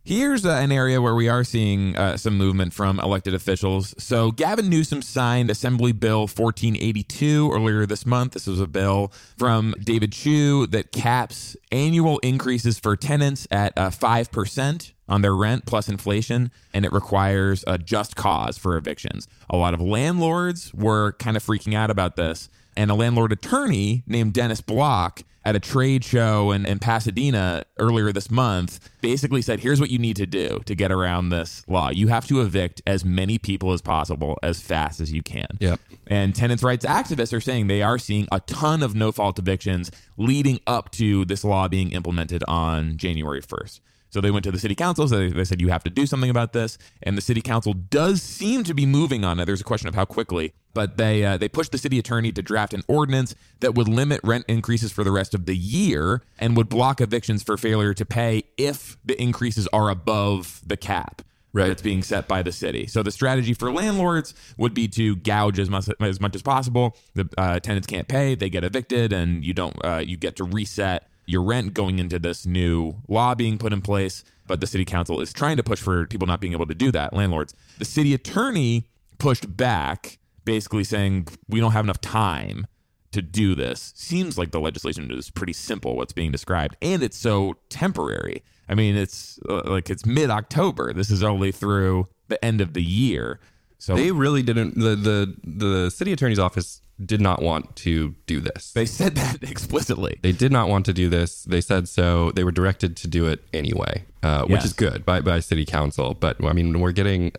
[0.04, 3.94] Here's uh, an area where we are seeing uh, some movement from elected officials.
[3.98, 8.32] So, Gavin Newsom signed Assembly Bill 1482 earlier this month.
[8.32, 13.90] This was a bill from David Chiu that caps annual increases for tenants at uh,
[13.90, 19.28] 5% on their rent plus inflation, and it requires a just cause for evictions.
[19.48, 22.50] A lot of landlords were kind of freaking out about this.
[22.76, 28.12] And a landlord attorney named Dennis Block at a trade show in, in Pasadena earlier
[28.12, 31.90] this month basically said, here's what you need to do to get around this law.
[31.90, 35.48] You have to evict as many people as possible as fast as you can.
[35.60, 35.80] Yep.
[36.06, 39.90] And tenants' rights activists are saying they are seeing a ton of no fault evictions
[40.16, 43.80] leading up to this law being implemented on January 1st.
[44.12, 45.08] So they went to the city council.
[45.08, 46.76] So they, they said, you have to do something about this.
[47.02, 49.46] And the city council does seem to be moving on it.
[49.46, 50.52] There's a question of how quickly.
[50.74, 54.20] But they, uh, they pushed the city attorney to draft an ordinance that would limit
[54.24, 58.06] rent increases for the rest of the year and would block evictions for failure to
[58.06, 61.22] pay if the increases are above the cap
[61.54, 61.68] Right.
[61.68, 62.86] that's being set by the city.
[62.86, 66.96] So the strategy for landlords would be to gouge as much as much as possible.
[67.14, 69.76] The uh, tenants can't pay, they get evicted, and you don't.
[69.84, 73.82] Uh, you get to reset your rent going into this new law being put in
[73.82, 74.24] place.
[74.46, 76.90] But the city council is trying to push for people not being able to do
[76.92, 77.12] that.
[77.12, 77.52] Landlords.
[77.78, 82.66] The city attorney pushed back basically saying we don't have enough time
[83.12, 83.92] to do this.
[83.94, 88.42] Seems like the legislation is pretty simple what's being described and it's so temporary.
[88.68, 90.92] I mean, it's uh, like it's mid-October.
[90.94, 93.38] This is only through the end of the year.
[93.78, 94.78] So They really didn't.
[94.78, 98.70] The the the city attorney's office did not want to do this.
[98.72, 100.20] they said that explicitly.
[100.22, 101.42] They did not want to do this.
[101.42, 102.30] They said so.
[102.30, 104.66] They were directed to do it anyway, uh, which Yes.
[104.66, 106.14] is good by, by city council.
[106.14, 107.32] But I mean, we're getting,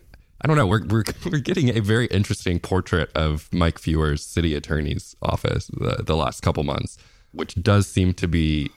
[0.44, 4.54] I don't know, we're, we're, we're getting a very interesting portrait of Mike Feuer's city
[4.54, 6.98] attorney's office the, the last couple months,
[7.32, 8.70] which does seem to be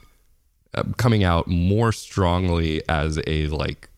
[0.73, 3.89] uh, coming out more strongly as a like,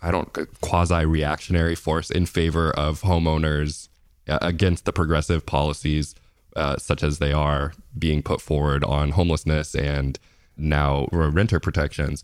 [0.00, 3.88] I don't quasi reactionary force in favor of homeowners
[4.28, 6.14] uh, against the progressive policies
[6.54, 10.20] uh, such as they are being put forward on homelessness and
[10.56, 12.22] now renter protections.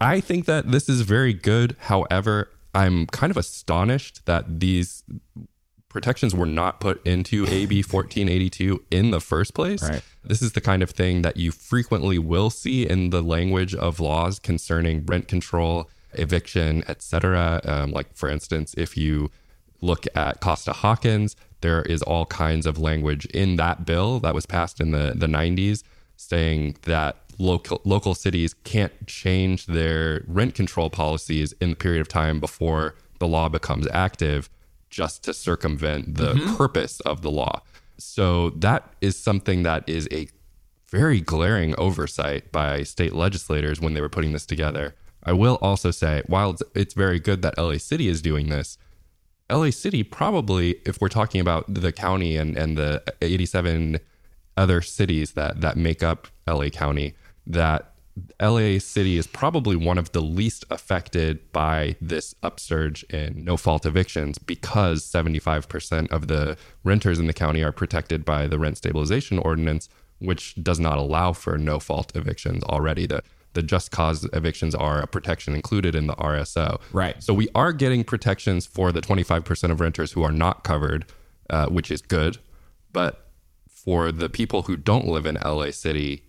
[0.00, 1.76] I think that this is very good.
[1.80, 5.04] However, I'm kind of astonished that these
[5.88, 9.82] protections were not put into AB 1482 in the first place.
[9.82, 10.02] Right.
[10.24, 14.00] This is the kind of thing that you frequently will see in the language of
[14.00, 17.60] laws concerning rent control, eviction, etc.
[17.64, 19.30] Um, like, for instance, if you
[19.80, 24.46] look at Costa Hawkins, there is all kinds of language in that bill that was
[24.46, 25.82] passed in the, the 90s
[26.16, 32.08] saying that local local cities can't change their rent control policies in the period of
[32.08, 34.50] time before the law becomes active
[34.90, 36.56] just to circumvent the mm-hmm.
[36.56, 37.60] purpose of the law.
[37.98, 40.28] So that is something that is a
[40.88, 44.94] very glaring oversight by state legislators when they were putting this together.
[45.24, 48.78] I will also say, while it's, it's very good that LA City is doing this,
[49.50, 53.98] LA City probably, if we're talking about the county and, and the 87
[54.56, 57.14] other cities that, that make up LA County,
[57.46, 57.94] that
[58.40, 63.84] LA City is probably one of the least affected by this upsurge in no fault
[63.84, 69.38] evictions because 75% of the renters in the county are protected by the rent stabilization
[69.38, 69.88] ordinance,
[70.20, 73.06] which does not allow for no fault evictions already.
[73.06, 73.22] The,
[73.54, 76.80] the just cause evictions are a protection included in the RSO.
[76.92, 77.20] Right.
[77.22, 81.06] So we are getting protections for the 25% of renters who are not covered,
[81.50, 82.38] uh, which is good.
[82.92, 83.28] But
[83.68, 86.24] for the people who don't live in LA City,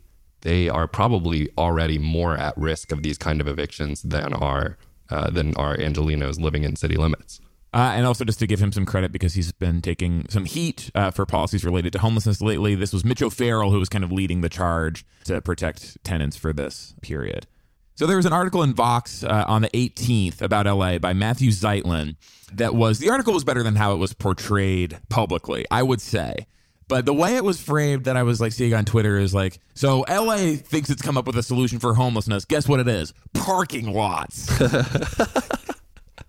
[0.46, 4.78] they are probably already more at risk of these kind of evictions than are
[5.10, 7.42] uh, than are Angelenos living in city limits.
[7.74, 10.90] Uh, and also just to give him some credit because he's been taking some heat
[10.96, 12.74] uh, for policies related to homelessness lately.
[12.76, 16.54] This was Mitch O'Farrell who was kind of leading the charge to protect tenants for
[16.54, 17.48] this period.
[17.96, 21.50] So there was an article in Vox uh, on the 18th about LA by Matthew
[21.50, 22.18] Zeitlin
[22.54, 26.46] that was the article was better than how it was portrayed publicly, I would say.
[26.88, 29.60] But the way it was framed that I was like seeing on Twitter is like,
[29.74, 32.46] so LA thinks it's come up with a solution for homelessness.
[32.46, 33.14] Guess what it is?
[33.34, 34.50] Parking lots.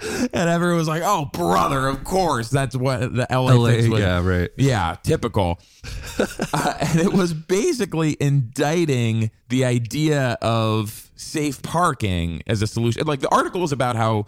[0.01, 4.51] and everyone was like, "Oh, brother, of course, that's what the LA, would- yeah, right.
[4.57, 5.59] yeah, typical."
[6.53, 13.07] uh, and it was basically indicting the idea of safe parking as a solution.
[13.07, 14.27] Like the article was about how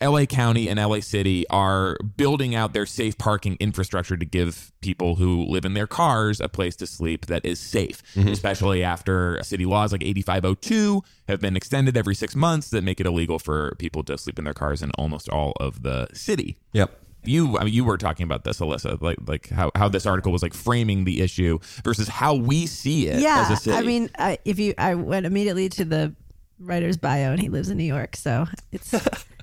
[0.00, 5.16] LA County and LA City are building out their safe parking infrastructure to give people
[5.16, 8.28] who live in their cars a place to sleep that is safe, mm-hmm.
[8.28, 13.06] especially after city laws like 8502 have been extended every six months that make it
[13.06, 16.58] illegal for people to sleep in their cars in almost all of the city.
[16.74, 17.04] Yep.
[17.24, 20.30] You, I mean, you were talking about this, Alissa, like like how, how this article
[20.30, 23.76] was like framing the issue versus how we see it as Yeah, a city.
[23.76, 26.14] I mean, I, if you, I went immediately to the
[26.60, 28.94] writer's bio, and he lives in New York, so it's.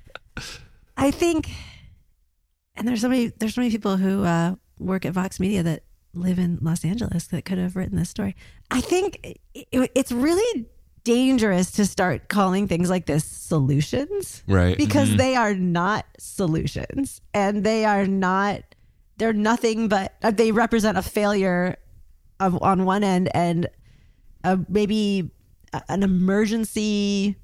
[0.98, 1.50] I think,
[2.76, 5.84] and there's so many, there's so many people who uh, work at Vox Media that
[6.14, 8.36] live in Los Angeles that could have written this story.
[8.72, 9.20] I think
[9.54, 10.66] it, it's really
[11.04, 14.76] dangerous to start calling things like this solutions Right.
[14.78, 18.64] because they are not solutions and they are not
[19.18, 21.78] they're nothing but uh, they represent a failure
[22.40, 23.68] of on one end and
[24.44, 25.30] uh, maybe
[25.90, 27.36] an emergency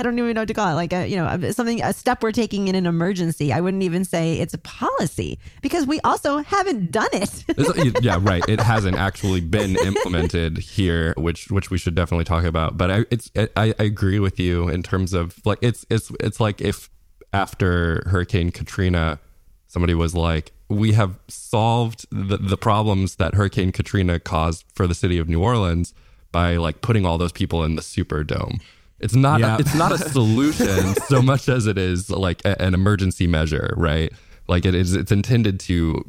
[0.00, 0.76] I don't even know what to call it.
[0.76, 3.52] Like a, you know, something, a step we're taking in an emergency.
[3.52, 7.44] I wouldn't even say it's a policy because we also haven't done it.
[8.00, 8.42] Yeah, right.
[8.48, 12.78] It hasn't actually been implemented here, which which we should definitely talk about.
[12.78, 16.40] But I, it's I, I agree with you in terms of like it's it's it's
[16.40, 16.88] like if
[17.32, 19.18] after Hurricane Katrina,
[19.66, 24.94] somebody was like, "We have solved the the problems that Hurricane Katrina caused for the
[24.94, 25.92] city of New Orleans
[26.32, 28.60] by like putting all those people in the Superdome."
[29.00, 29.56] It's not Yeah.
[29.58, 34.12] it's not a solution so much as it is like a- an emergency measure, right?
[34.50, 36.04] Like it is, it's intended to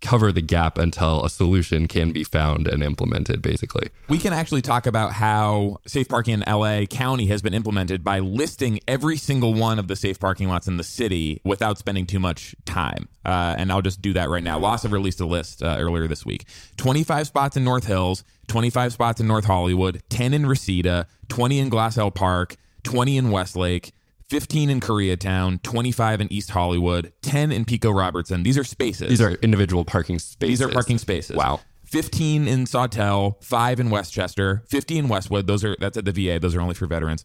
[0.00, 3.40] cover the gap until a solution can be found and implemented.
[3.40, 8.02] Basically, We can actually talk about how safe parking in LA County has been implemented
[8.02, 12.06] by listing every single one of the safe parking lots in the city without spending
[12.06, 13.08] too much time.
[13.24, 14.58] Uh, and I'll just do that right now.
[14.58, 19.20] LAHSA released a list uh, earlier this week 25 spots in North Hills, 25 spots
[19.20, 23.92] in North Hollywood, 10 in Reseda, 20 in Glassell Park, 20 in Westlake.
[24.28, 28.42] 15 in Koreatown, 25 in East Hollywood, 10 in Pico Robertson.
[28.42, 29.08] These are spaces.
[29.08, 30.58] these are individual parking spaces.
[30.58, 31.36] These are parking spaces.
[31.36, 31.60] Wow.
[31.84, 35.46] 15 in Sawtelle, 5 in Westchester, 50 in Westwood.
[35.46, 36.40] Those are that's at the VA.
[36.40, 37.24] Those are only for veterans.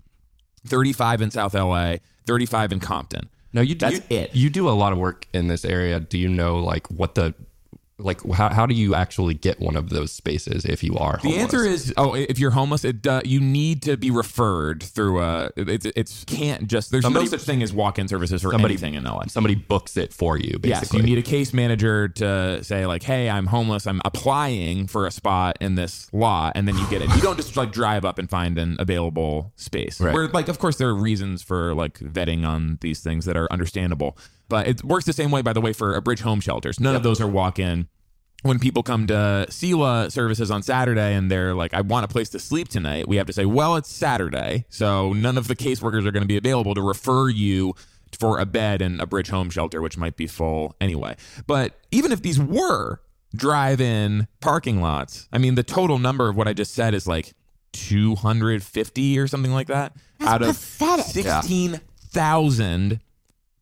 [0.67, 1.95] 35 in South LA,
[2.27, 3.29] 35 in Compton.
[3.53, 3.89] No, you do.
[3.89, 4.35] That's you, it.
[4.35, 5.99] You do a lot of work in this area.
[5.99, 7.33] Do you know like what the
[8.03, 11.35] like how, how do you actually get one of those spaces if you are The
[11.37, 15.49] answer is oh, if you're homeless, it uh, you need to be referred through a.
[15.55, 18.95] It's it's can't just there's Somebody- no such thing as walk-in services for somebody- anything
[18.95, 19.23] in LA.
[19.27, 20.69] somebody books it for you basically.
[20.69, 23.87] Yes, you need a case manager to say like, "Hey, I'm homeless.
[23.87, 27.09] I'm applying for a spot in this lot," and then you get it.
[27.15, 29.99] You don't just like drive up and find an available space.
[29.99, 30.13] Right.
[30.13, 33.51] Where like, of course, there are reasons for like vetting on these things that are
[33.51, 34.17] understandable,
[34.51, 35.41] but it works the same way.
[35.41, 37.87] By the way, for a bridge home shelters, none of those are walk-in.
[38.43, 42.27] When people come to SELAH services on Saturday and they're like, I want a place
[42.29, 44.65] to sleep tonight, we have to say, well, it's Saturday.
[44.69, 47.75] So none of the caseworkers are going to be available to refer you
[48.19, 51.15] for a bed in a bridge home shelter, which might be full anyway.
[51.47, 52.99] But even if these were
[53.33, 57.07] drive in parking lots, I mean, the total number of what I just said is
[57.07, 57.33] like
[57.73, 61.23] 250 or something like that That's out of pathetic.
[61.23, 62.99] 16,000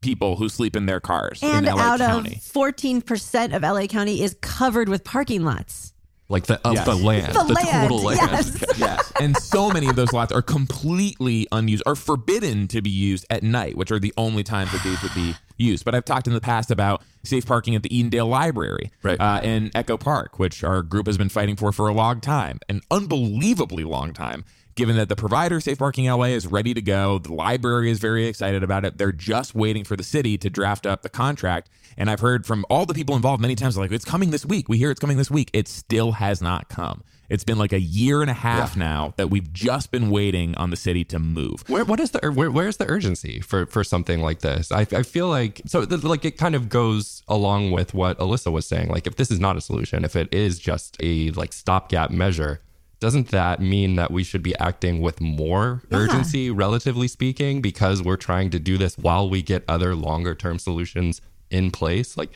[0.02, 2.36] people who sleep in their cars And in LA out County.
[2.36, 5.94] of 14% of LA County is covered with parking lots.
[6.32, 6.86] like the of Yes.
[6.86, 7.90] the land, The, the, land.
[7.90, 8.20] total land.
[8.22, 8.66] Yes.
[8.78, 9.14] yes.
[9.20, 13.42] And so many of those lots are completely unused, are forbidden to be used at
[13.44, 15.84] night, which are the only times that these would be used.
[15.86, 19.20] But I've talked in the past about safe parking at the Edendale Library Right.
[19.20, 22.60] uh, in Echo Park, which our group has been fighting for for a long time,
[22.70, 24.46] an unbelievably long time.
[24.80, 28.28] Given that the provider, Safe Parking LA, is ready to go, the library is very
[28.28, 28.98] excited about it.
[28.98, 31.70] They're just waiting for the city to draft up the contract.
[31.98, 34.70] And I've heard from all the people involved many times, like, it's coming this week.
[34.70, 35.50] We hear it's coming this week.
[35.52, 37.04] It still has not come.
[37.28, 40.70] It's been like a year and a half now that we've just been waiting on
[40.70, 41.68] the city to move.
[41.68, 44.72] Where, what is the where, where's the urgency for, for something like this?
[44.72, 48.50] I, I feel like so the, like it kind of goes along with what Alissa
[48.50, 48.88] was saying.
[48.88, 52.62] Like if this is not a solution, if it is just a like stopgap measure,
[53.00, 58.18] doesn't that mean that we should be acting with more urgency, relatively speaking, because we're
[58.18, 62.18] trying to do this while we get other longer term solutions in place?
[62.18, 62.32] Like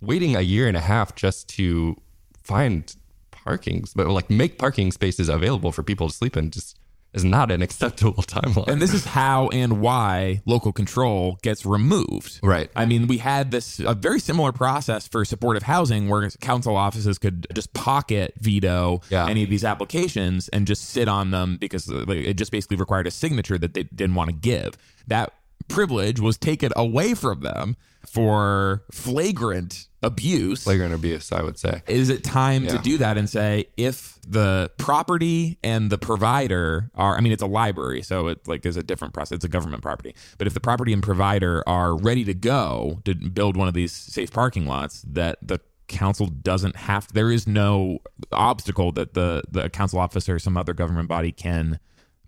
[0.00, 2.00] waiting a year and a half just to
[2.42, 2.94] find
[3.30, 6.78] parking, but like make parking spaces available for people to sleep in, just
[7.16, 8.68] is not an acceptable timeline.
[8.68, 12.38] And this is how and why local control gets removed.
[12.42, 12.70] Right.
[12.76, 17.18] I mean, we had this a very similar process for supportive housing where council offices
[17.18, 19.26] could just pocket veto Yeah.
[19.26, 23.10] any of these applications and just sit on them because it just basically required a
[23.10, 24.76] signature that they didn't want to give.
[25.08, 25.32] That
[25.68, 27.76] privilege was taken away from them
[28.06, 30.64] for flagrant abuse.
[30.64, 31.82] Flagrant abuse, I would say.
[31.86, 37.16] is it time to do that and say if the property and the provider are
[37.16, 39.36] i mean it's a library so it like is a different process.
[39.36, 40.14] It's a government property.
[40.38, 43.92] But if the property and provider are ready to go to build one of these
[43.92, 47.98] safe parking lots that the council doesn't have there is no
[48.32, 51.78] obstacle that the the council officer or some other government body can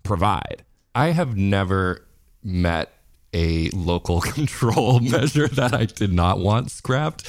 [0.03, 0.63] provide.
[0.95, 2.07] I have never
[2.43, 2.93] met
[3.33, 7.27] a local control measure that I did not want scrapped.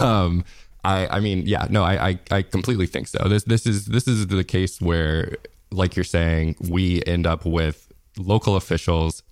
[0.00, 0.44] Um,
[0.84, 3.28] I, I mean, yeah, no, I, I, I completely think so.
[3.28, 5.36] This, this is, this is the case where,
[5.70, 9.22] like you're saying, we end up with local officials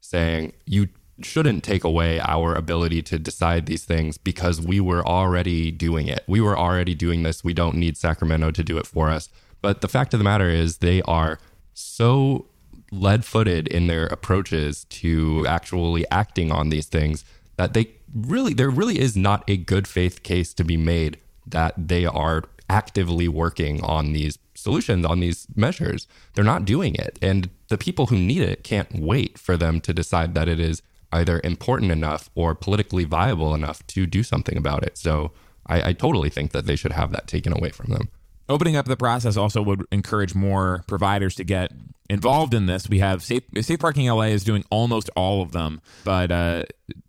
[0.00, 0.88] saying you
[1.22, 6.24] shouldn't take away our ability to decide these things because we were already doing it.
[6.26, 7.44] We were already doing this.
[7.44, 9.28] We don't need Sacramento to do it for us.
[9.62, 11.38] But the fact of the matter is, they are
[11.74, 12.46] so
[12.90, 17.24] lead footed in their approaches to actually acting on these things
[17.56, 21.74] that they really, there really is not a good faith case to be made that
[21.76, 26.06] they are actively working on these solutions, on these measures.
[26.34, 27.18] They're not doing it.
[27.20, 30.82] And the people who need it can't wait for them to decide that it is
[31.12, 34.96] either important enough or politically viable enough to do something about it.
[34.96, 35.32] So
[35.66, 38.08] I, I totally think that they should have that taken away from them.
[38.50, 41.72] Opening up the process also would encourage more providers to get
[42.10, 42.88] involved in this.
[42.88, 46.64] We have Safe, Safe Parking LA is doing almost all of them, but uh,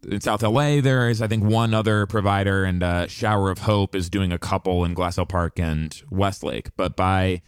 [0.08, 3.96] in South LA there is I think one other provider, and uh, Shower of Hope
[3.96, 6.70] is doing a couple in Glassell Park and Westlake.
[6.78, 7.42] But by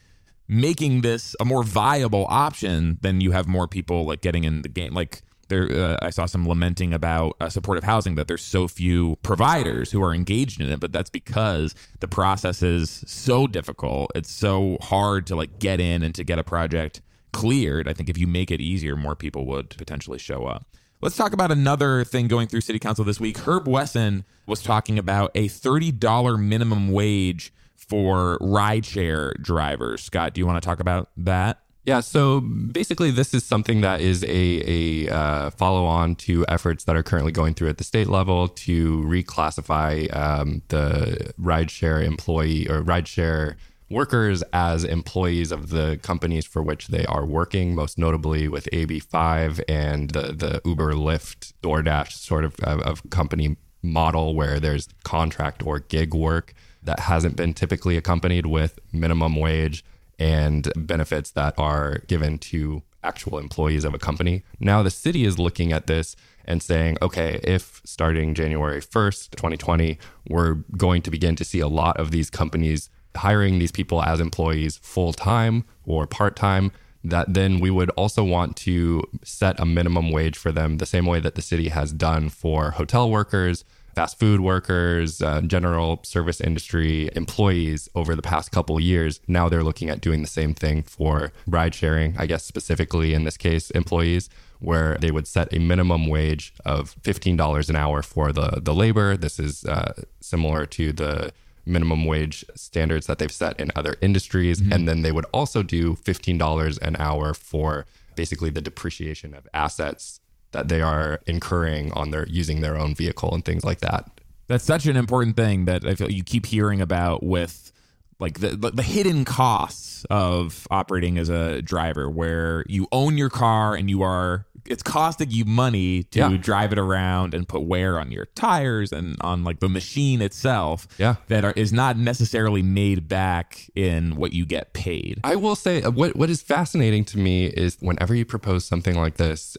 [0.48, 4.70] making this a more viable option, then you have more people like getting in the
[4.70, 4.94] game.
[4.94, 9.18] Like there, uh, I saw some lamenting about uh, supportive housing that there's so few
[9.24, 14.12] providers who are engaged in it, but that's because the process is so difficult.
[14.16, 17.88] It's so hard to like get in and to get a project cleared.
[17.88, 20.66] I think if you make it easier, more people would potentially show up.
[21.02, 23.39] Let's talk about another thing going through city council this week.
[23.39, 30.02] Herb Wesson was talking about a $30 minimum wage for rideshare drivers.
[30.02, 31.62] Scott, do you want to talk about that?
[31.86, 36.86] Yeah, so basically, this is something that is a, a uh, follow on to efforts
[36.86, 42.70] that are currently going through at the state level to reclassify um, the rideshare employee
[42.70, 43.56] or rideshare
[43.90, 49.62] workers as employees of the companies for which they are working, most notably with AB5
[49.68, 55.66] and the, the Uber, Lyft, DoorDash sort of, of, of company model where there's contract
[55.66, 59.84] or gig work that hasn't been typically accompanied with minimum wage
[60.24, 64.41] and benefits that are given to actual employees of a company.
[64.57, 66.15] Now the city is looking at this
[66.45, 69.99] and saying, okay, if starting January 1st, 2020,
[70.30, 74.21] we're going to begin to see a lot of these companies hiring these people as
[74.21, 76.71] employees full time or part time,
[77.03, 81.05] that then we would also want to set a minimum wage for them the same
[81.05, 83.65] way that the city has done for hotel workers,
[83.96, 89.20] fast food workers, uh, general service industry employees over the past couple years.
[89.28, 93.24] Now they're looking at doing the same thing for ride sharing, I guess specifically in
[93.24, 94.30] this case, employees,
[94.60, 99.18] where they would set a minimum wage of $15 an hour for the, the labor.
[99.18, 101.34] This is uh, similar to the
[101.66, 104.62] minimum wage standards that they've set in other industries.
[104.62, 104.74] Mm-hmm.
[104.74, 107.86] And then they would also do $15 an hour for
[108.16, 110.20] basically the depreciation of assets
[110.54, 114.10] that they are incurring on their using their own vehicle and things like that.
[114.47, 117.72] That's such an important thing that I feel you keep hearing about with
[118.20, 123.76] like the, the hidden costs of operating as a driver where you own your car
[123.76, 126.38] and you are it's costing you money to yeah.
[126.38, 130.88] drive it around and put wear on your tires and on like the machine itself.
[130.97, 135.20] Yeah, that are, is not necessarily made back in what you get paid.
[135.24, 138.95] I will say uh, what what is fascinating to me is whenever you propose something
[138.95, 139.57] like this.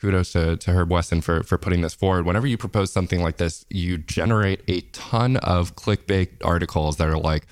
[0.00, 2.26] Kudos to, to Herb Wesson for for putting this forward.
[2.26, 7.18] Whenever you propose something like this, you generate a ton of clickbait articles that are
[7.18, 7.46] like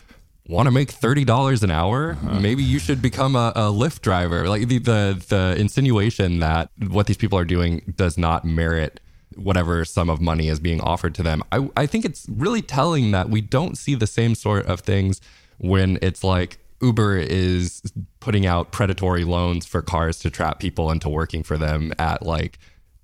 [0.49, 2.41] want to make thirty dollars an hour, uh-huh.
[2.41, 4.49] maybe you should become a, a Lyft driver.
[4.49, 9.01] Like the, the the insinuation that what these people are doing does not merit
[9.37, 11.43] whatever sum of money is being offered to them.
[11.51, 15.21] I I think it's really telling that we don't see the same sort of things
[15.59, 17.83] when it's like Uber is
[18.21, 22.59] putting out predatory loans for cars to trap people into working for them at like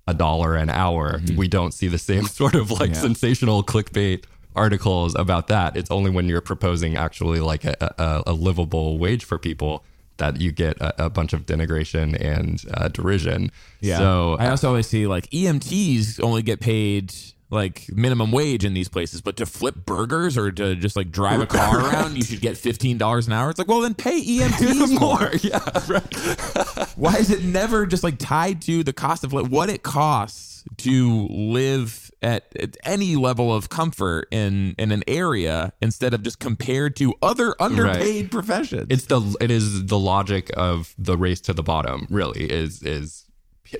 [0.07, 1.19] a dollar an hour.
[1.19, 1.37] Mm-hmm.
[1.37, 3.01] We don't see the same sort of like yeah.
[3.01, 4.25] sensational clickbait
[4.55, 5.77] articles about that.
[5.77, 9.83] It's only when you're proposing actually like a, a, a livable wage for people
[10.17, 13.51] that you get a, a bunch of denigration and uh, derision.
[13.79, 13.97] Yeah.
[13.97, 17.13] So I also always see like EMTs only get paid
[17.49, 21.41] like minimum wage in these places, but to flip burgers or to just like drive
[21.41, 23.49] a car around, you should get fifteen dollars an hour.
[23.49, 25.31] It's like, well, then pay EMTs more.
[25.41, 26.85] yeah.
[26.95, 31.27] Why is it never just like tied to the cost of what it costs to
[31.27, 36.95] live at, at, any level of comfort in in an area instead of just compared
[36.97, 38.31] to other underpaid right.
[38.31, 38.87] professions.
[38.89, 42.07] It's the it is the logic of the race to the bottom.
[42.09, 43.25] Really is is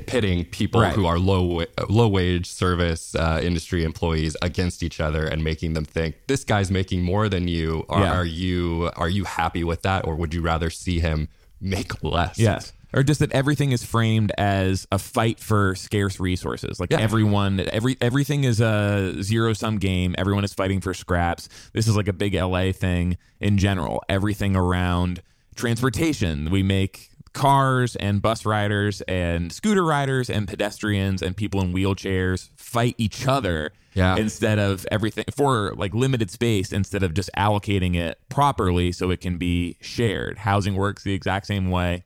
[0.06, 0.94] pitting people right.
[0.94, 5.86] who are low low wage service uh, industry employees against each other and making them
[5.86, 7.86] think this guy's making more than you.
[7.90, 8.14] Are, yeah.
[8.14, 11.28] are you are you happy with that, or would you rather see him
[11.60, 12.40] make less?
[12.40, 16.80] Yes or just that everything is framed as a fight for scarce resources.
[16.80, 17.00] Like yeah.
[17.00, 20.16] everyone, every everything is a zero sum game.
[20.18, 21.50] Everyone is fighting for scraps.
[21.74, 24.04] This is like a big LA thing in general.
[24.10, 25.22] Everything around
[25.56, 31.74] transportation, we make cars and bus riders and scooter riders and pedestrians and people in
[31.74, 34.18] wheelchairs fight each other yeah.
[34.18, 39.22] instead of everything for like limited space instead of just allocating it properly so it
[39.22, 40.40] can be shared.
[40.40, 42.04] Housing works the exact same way.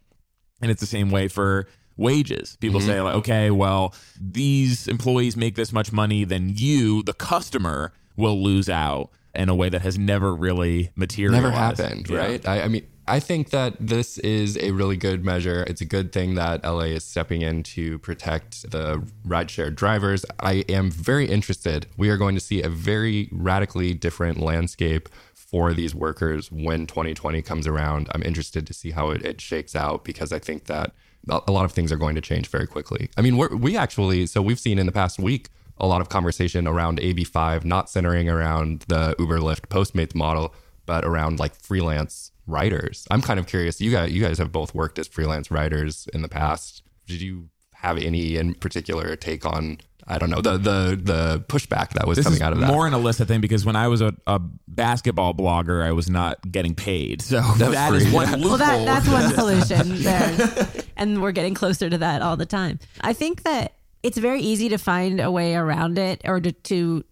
[0.65, 2.57] And it's the same way for wages.
[2.59, 2.89] People mm-hmm.
[2.89, 8.41] say, like, okay, well, these employees make this much money, then you, the customer, will
[8.41, 11.43] lose out in a way that has never really materialized.
[11.43, 12.17] Never happened, yeah.
[12.17, 12.47] right?
[12.47, 15.63] I, I mean, I think that this is a really good measure.
[15.67, 20.25] It's a good thing that LA is stepping in to protect the rideshare drivers.
[20.39, 21.85] I am very interested.
[21.95, 25.09] We are going to see a very radically different landscape
[25.45, 28.09] for these workers when 2020 comes around.
[28.11, 30.91] I'm interested to see how it, it shakes out because I think that
[31.29, 33.09] a lot of things are going to change very quickly.
[33.17, 36.67] I mean, we actually, so we've seen in the past week a lot of conversation
[36.67, 40.53] around AB5, not centering around the Uber Lyft Postmates model,
[40.85, 43.07] but around like freelance writers.
[43.09, 43.81] I'm kind of curious.
[43.81, 46.83] You guys, you guys have both worked as freelance writers in the past.
[47.07, 51.93] Did you have any in particular take on I don't know the the the pushback
[51.93, 52.67] that was This coming is out of that.
[52.67, 56.37] more an Alissa thing because when I was a, a basketball blogger, I was not
[56.51, 57.21] getting paid.
[57.23, 58.49] So that is one loophole.
[58.49, 59.33] Well, that, that's one
[59.67, 60.67] solution there.
[60.95, 62.79] and we're getting closer to that all the time.
[63.01, 67.03] I think that it's very easy to find a way around it or to, to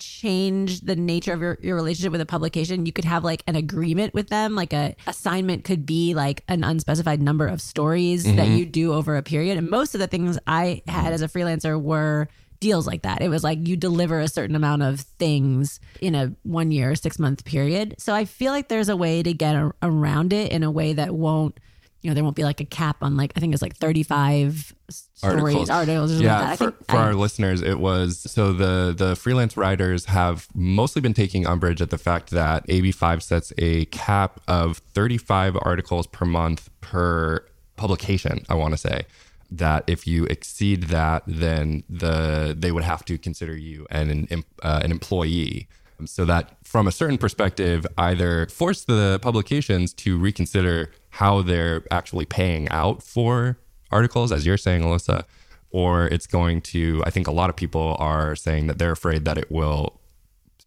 [0.00, 2.86] change the nature of your, your relationship with a publication.
[2.86, 6.64] You could have like an agreement with them, like a assignment could be like an
[6.64, 8.56] unspecified number of stories that mm-hmm.
[8.56, 9.58] you do over a period.
[9.58, 12.28] And most of the things I had as a freelancer were
[12.60, 13.22] deals like that.
[13.22, 17.18] It was like you deliver a certain amount of things in a one year, six
[17.18, 17.96] month period.
[17.98, 20.92] So I feel like there's a way to get a- around it in a way
[20.92, 21.58] that won't,
[22.02, 24.74] you know, there won't be like a cap on like, I think it's like 35
[24.88, 26.20] stories, articles.
[26.20, 30.06] yeah, like for, think for I- our listeners, it was so the the freelance writers
[30.06, 35.56] have mostly been taking umbrage at the fact that AB5 sets a cap of 35
[35.60, 37.44] articles per month per
[37.76, 38.44] publication.
[38.48, 39.04] I want to say
[39.50, 44.44] that if you exceed that, then the they would have to consider you an an,
[44.62, 45.68] uh, an employee.
[46.06, 52.24] So that, from a certain perspective, either force the publications to reconsider how they're actually
[52.24, 53.58] paying out for
[53.90, 55.24] articles, as you're saying, Alissa,
[55.70, 59.24] or it's going to, I think a lot of people are saying that they're afraid
[59.24, 60.00] that it will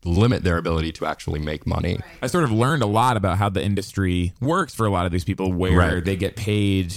[0.06, 1.98] limit their ability to actually make money.
[2.22, 5.12] I sort of learned a lot about how the industry works for a lot of
[5.14, 6.04] these people where Right.
[6.06, 6.94] they get paid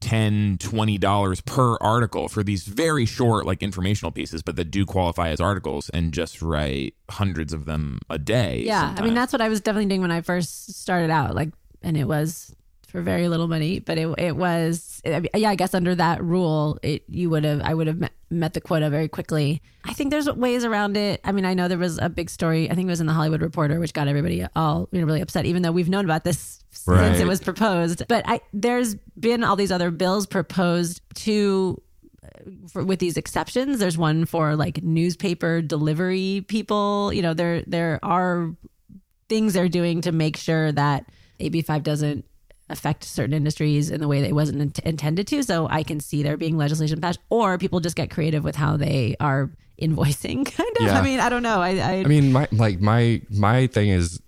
[0.00, 4.84] 10 20 dollars per article for these very short like informational pieces but that do
[4.84, 9.32] qualify as articles and just write hundreds of them a day Yeah, I mean that's
[9.32, 11.36] what I was definitely doing when I first started out.
[11.36, 11.50] Like,
[11.82, 12.52] and it was
[12.92, 15.48] for very little money, but it it was I mean, yeah.
[15.48, 18.60] I guess under that rule, it you would have I would have met, met the
[18.60, 19.62] quota very quickly.
[19.84, 21.20] I think there's ways around it.
[21.24, 22.70] I mean, I know there was a big story.
[22.70, 25.22] I think it was in the Hollywood Reporter, which got everybody all you know really
[25.22, 28.06] upset, even though we've known about this since it was proposed.
[28.08, 31.80] But I there's been all these other bills proposed to
[32.22, 32.28] uh,
[32.68, 33.78] for, with these exceptions.
[33.78, 37.10] There's one for like newspaper delivery people.
[37.10, 38.54] You know, there there are
[39.30, 41.06] things they're doing to make sure that
[41.40, 42.26] AB5 doesn't
[42.72, 45.42] affect certain industries in the way that it wasn't int- intended to.
[45.42, 48.76] So I can see there being legislation passed, or people just get creative with how
[48.76, 49.50] they are
[49.80, 50.44] invoicing.
[50.56, 50.86] Kind of.
[50.86, 50.98] Yeah.
[50.98, 51.60] I mean, I don't know.
[51.60, 54.20] I, I, I mean, my like my my thing is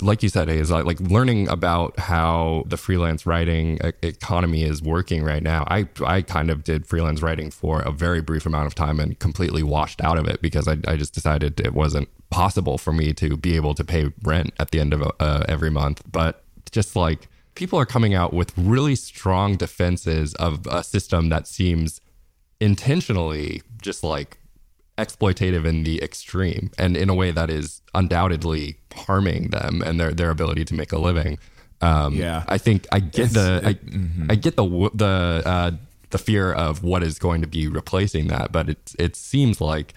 [0.00, 5.22] like you said is like, like learning about how the freelance writing economy is working
[5.22, 5.64] right now.
[5.68, 9.18] I I kind of did freelance writing for a very brief amount of time and
[9.18, 13.12] completely washed out of it because I I just decided it wasn't possible for me
[13.14, 16.02] to be able to pay rent at the end of uh, every month.
[16.10, 17.28] But just like
[17.58, 22.00] people are coming out with really strong defenses of a system that seems
[22.60, 24.38] intentionally just like
[24.96, 30.12] exploitative in the extreme and in a way that is undoubtedly harming them and their
[30.12, 31.38] their ability to make a living.
[31.80, 32.44] Um, Yeah.
[32.48, 34.30] I think I get It's- the I, mm-hmm.
[34.30, 35.70] I get the the uh,
[36.10, 39.94] the fear of what is going to be replacing that, but it it seems like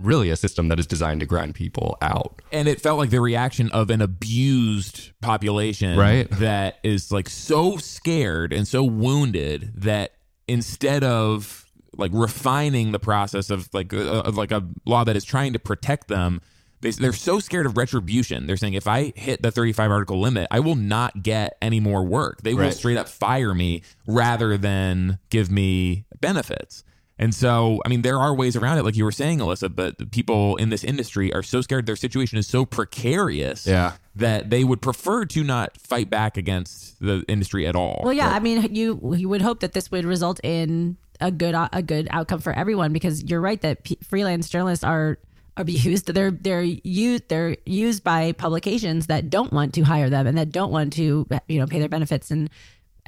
[0.00, 2.40] really a system that is designed to grind people out.
[2.52, 6.30] and it felt like the reaction of an abused population Right.
[6.32, 10.12] that is like so scared and so wounded that
[10.46, 11.64] instead of
[11.96, 15.58] like refining the process of like a, of like a law that is trying to
[15.58, 16.40] protect them
[16.80, 20.46] they, they're so scared of retribution they're saying if i hit the 35 article limit
[20.52, 25.18] i will not get any more work they will straight up fire me rather than
[25.30, 26.84] give me benefits
[27.18, 29.98] and so, I mean, there are ways around it, like you were saying, Alissa, but
[29.98, 31.86] the people in this industry are so scared.
[31.86, 33.92] Their situation is so precarious Yeah.
[34.16, 38.02] that they would prefer to not fight back against the industry at all.
[38.04, 38.30] Well, yeah.
[38.30, 41.82] I mean, you you would hope that this would result in a good uh, a
[41.82, 45.18] good outcome for everyone because you're right that p- freelance journalists are
[45.56, 46.06] abused.
[46.14, 50.52] They're they're used they're used by publications that don't want to hire them and that
[50.52, 52.48] don't want to you know pay their benefits and.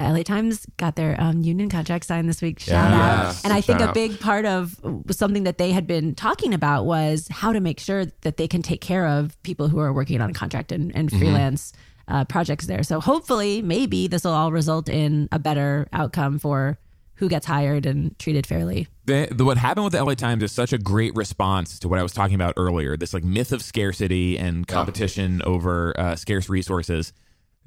[0.09, 2.59] LA Times got their um, union contract signed this week.
[2.59, 2.95] Shout Yeah.
[2.95, 3.23] out!
[3.25, 3.43] Yes.
[3.43, 3.93] And I think Shout a out.
[3.95, 4.79] big part of
[5.11, 8.61] something that they had been talking about was how to make sure that they can
[8.61, 11.73] take care of people who are working on contract and, and freelance
[12.07, 12.83] uh, projects there.
[12.83, 16.77] So hopefully, maybe this will all result in a better outcome for
[17.15, 18.87] who gets hired and treated fairly.
[19.05, 21.99] the, the, what happened with the LA Times is such a great response to what
[21.99, 22.97] I was talking about earlier.
[22.97, 27.13] This like myth of scarcity and competition over uh, scarce resources.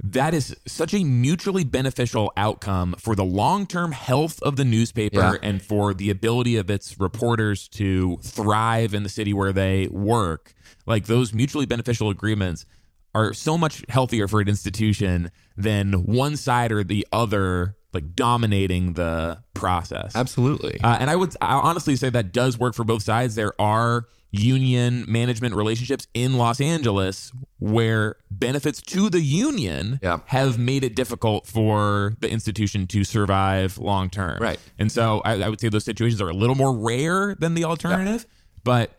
[0.03, 5.18] That is such a mutually beneficial outcome for the long term health of the newspaper
[5.20, 5.34] Yeah.
[5.42, 10.53] and for the ability of its reporters to thrive in the city where they work.
[10.84, 12.66] Like those mutually beneficial agreements
[13.14, 18.95] are so much healthier for an institution than one side or the other like dominating
[18.95, 20.16] the process.
[20.16, 20.80] Absolutely.
[20.80, 23.36] Uh, and I would I honestly say that does work for both sides.
[23.36, 24.07] There are
[24.37, 30.18] union management relationships in Los Angeles where benefits to the union Yeah.
[30.26, 34.39] have made it difficult for the institution to survive long term.
[34.41, 34.59] Right.
[34.78, 37.64] And so I, I would say those situations are a little more rare than the
[37.64, 38.26] alternative,
[38.64, 38.99] but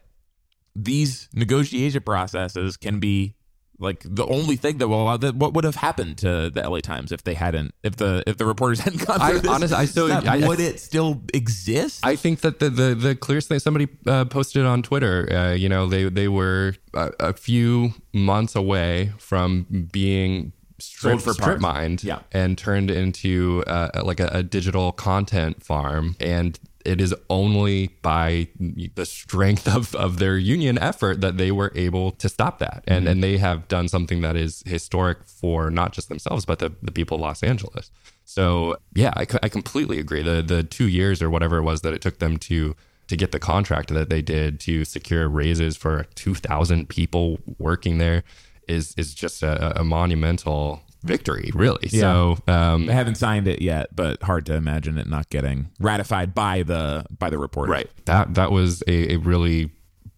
[0.76, 3.36] these negotiation processes can be
[3.80, 6.80] like the only thing that will allow that what would have happened to the LA
[6.80, 9.78] Times if they hadn't if the if the reporters hadn't gone I- through this honestly,
[9.78, 10.12] I still-?
[10.12, 12.00] I- I- would it still exist?
[12.06, 15.70] I think that the the, the clearest thing somebody uh, posted on Twitter, uh, you
[15.70, 22.04] know, they they were a, a few months away from being Sold for strip mined
[22.04, 22.20] Yeah.
[22.32, 28.48] and turned into uh, like a, a digital content farm and it is only by
[28.60, 32.84] the strength of, of their union effort that they were able to stop that.
[32.88, 36.74] And and they have done something that is historic for not just themselves, but the,
[36.84, 37.90] the people of Los Angeles.
[38.24, 40.22] So yeah, I, I completely agree.
[40.22, 42.76] The the two years or whatever it was that it took them to
[43.08, 48.24] to get the contract that they did to secure raises for 2,000 people working there
[48.68, 51.88] is is just a, a monumental victory, really.
[51.89, 56.34] So um, They haven't signed it yet, but hard to imagine it not getting ratified
[56.34, 57.72] by the by the reporter.
[57.72, 57.89] Right.
[58.05, 59.72] That that was a, a really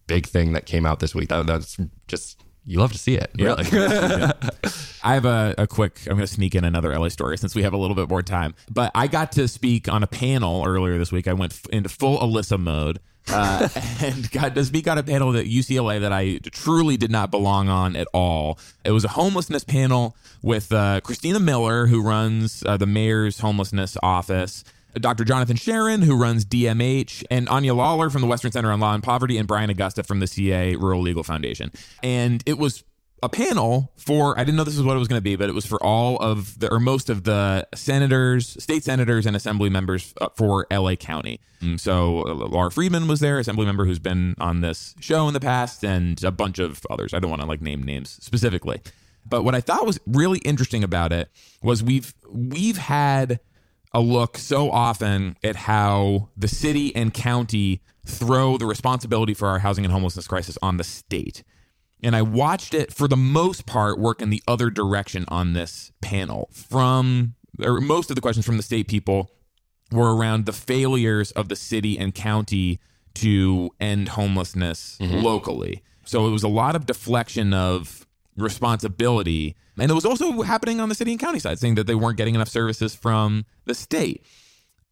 [0.06, 1.28] big thing that came out this week.
[1.28, 1.76] That, that's
[2.06, 3.30] just you love to see it.
[3.38, 3.64] Really.
[5.02, 7.62] I have a, a quick, I'm going to sneak in another LA story since we
[7.62, 8.54] have a little bit more time.
[8.70, 11.26] But I got to speak on a panel earlier this week.
[11.28, 13.00] I went f- into full Alissa mode
[13.30, 13.68] uh,
[14.02, 17.68] and got to speak on a panel at UCLA that I truly did not belong
[17.68, 18.58] on at all.
[18.84, 23.96] It was a homelessness panel with uh, Christina Miller, who runs uh, the mayor's homelessness
[24.02, 24.64] office.
[24.94, 25.24] Dr.
[25.24, 29.02] Jonathan Sherin, who runs DMH, and Anya Lawler from the Western Center on Law and
[29.02, 31.70] Poverty, and Brian Augusta from the CA Rural Legal Foundation.
[32.02, 32.84] And it was
[33.22, 35.48] a panel for, I didn't know this is what it was going to be, but
[35.48, 39.70] it was for all of the, or most of the senators, state senators, and assembly
[39.70, 41.40] members uh, for LA County.
[41.60, 45.34] And so uh, Laura Friedman was there, assembly member who's been on this show in
[45.34, 47.12] the past, and a bunch of others.
[47.12, 48.80] I don't want to like name names specifically.
[49.26, 51.28] But what I thought was really interesting about it
[51.62, 53.40] was we've we've had
[53.92, 59.58] a look so often at how the city and county throw the responsibility for our
[59.58, 61.42] housing and homelessness crisis on the state.
[62.02, 65.90] And I watched it for the most part work in the other direction on this
[66.00, 66.48] panel.
[66.52, 69.30] From or most of the questions from the state people
[69.90, 72.78] were around the failures of the city and county
[73.14, 75.16] to end homelessness mm-hmm.
[75.16, 75.82] locally.
[76.04, 79.56] So it was a lot of deflection of responsibility.
[79.78, 82.16] And it was also happening on the city and county side, saying that they weren't
[82.16, 84.24] getting enough services from the state.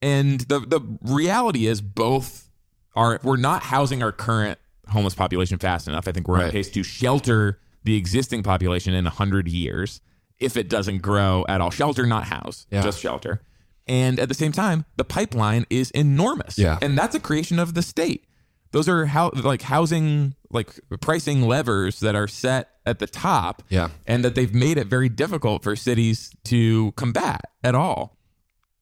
[0.03, 2.51] And the the reality is both
[2.95, 4.59] are we're not housing our current
[4.89, 6.07] homeless population fast enough.
[6.09, 10.01] I think we're on pace to shelter the existing population in 100 years
[10.39, 11.71] if it doesn't grow at all.
[11.71, 12.83] Shelter, not house, Yeah.
[12.83, 13.43] just shelter.
[13.87, 16.59] And at the same time, the pipeline is enormous.
[16.59, 16.79] Yeah.
[16.83, 18.25] And that's a creation of the state.
[18.73, 23.89] Those are how like housing like pricing levers that are set at the top Yeah.
[24.07, 28.17] and that they've made it very difficult for cities to combat at all.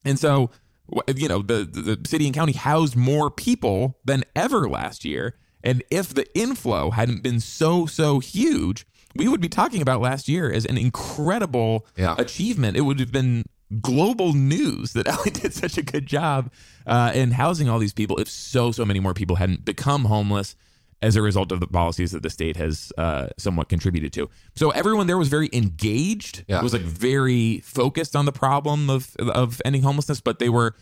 [0.05, 0.51] And so,
[1.15, 5.37] you know, the, the city and county housed more people than ever last year.
[5.65, 8.87] And if the inflow hadn't been so, so huge,
[9.17, 12.15] we would be talking about last year as an incredible Yeah.
[12.19, 12.77] achievement.
[12.77, 13.45] It would have been
[13.81, 16.53] global news that LA did such a good job
[16.87, 20.55] uh, in housing all these people if so, so many more people hadn't become homeless
[21.03, 24.29] as a result of the policies that the state has uh, somewhat contributed to.
[24.55, 26.45] So everyone there was very engaged.
[26.49, 26.63] Yeah.
[26.63, 30.75] Was like very focused on the problem of of ending homelessness, but they were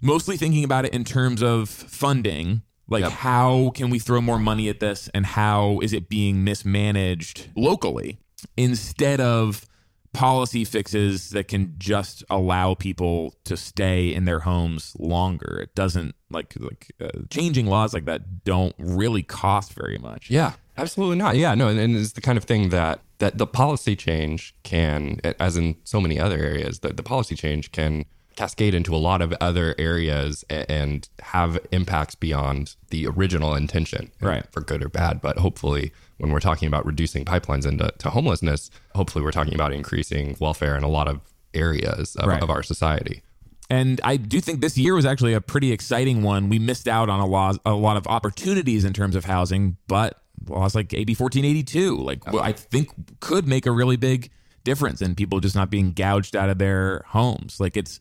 [0.00, 2.62] mostly thinking about it in terms of funding.
[2.88, 3.12] Like Yep.
[3.12, 8.18] how can we throw more money at this and how is it being mismanaged locally
[8.56, 9.66] instead of
[10.12, 15.58] policy fixes that can just allow people to stay in their homes longer.
[15.60, 20.30] It doesn't like like uh, changing laws like that don't really cost very much.
[20.30, 21.36] Yeah, absolutely not.
[21.36, 25.20] Yeah, no, and, and it's the kind of thing that that the policy change can,
[25.40, 28.04] as in so many other areas, that the policy change can
[28.36, 34.44] cascade into a lot of other areas and have impacts beyond the original intention, Right.
[34.52, 38.70] For good or bad, but hopefully, when we're talking about reducing pipelines into to homelessness,
[38.94, 41.20] hopefully we're talking about increasing welfare in a lot of
[41.52, 42.42] areas of, Right.
[42.42, 43.22] of our society.
[43.70, 46.48] And I do think this year was actually a pretty exciting one.
[46.48, 50.20] We missed out on a lot, a lot of opportunities in terms of housing, but
[50.48, 54.30] laws like AB 1482, like oh, well, I think could make a really big
[54.64, 57.58] difference in people just not being gouged out of their homes.
[57.58, 58.00] Like it's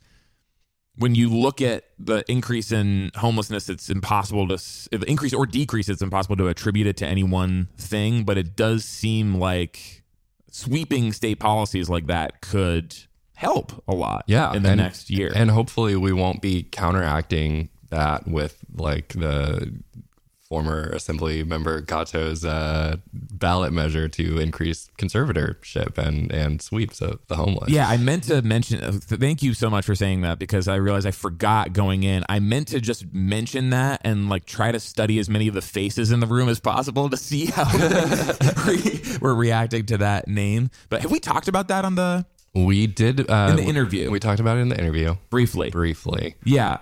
[0.97, 4.59] when you look at the increase in homelessness, it's impossible to
[5.07, 5.89] increase or decrease.
[5.89, 10.03] It's impossible to attribute it to any one thing, but it does seem like
[10.51, 12.95] sweeping state policies like that could
[13.33, 14.23] help a lot.
[14.27, 15.31] yeah in the and- next year.
[15.35, 19.73] and hopefully we won't be counteracting that with like the
[20.53, 27.35] former Assembly member Gatto's uh, ballot measure to increase conservatorship and and sweeps of the
[27.37, 27.71] homeless.
[27.71, 28.79] Yeah, I meant to mention.
[29.01, 32.23] Thank you so much for saying that because I realized I forgot going in.
[32.29, 35.61] I meant to just mention that and like try to study as many of the
[35.63, 37.65] faces in the room as possible to see how
[38.67, 40.69] we- we're reacting to that name.
[40.89, 44.11] But have we talked about that on the we did uh, In the we- interview.
[44.11, 45.71] We talked about it in the interview briefly?
[45.71, 46.35] briefly.
[46.43, 46.77] Yeah.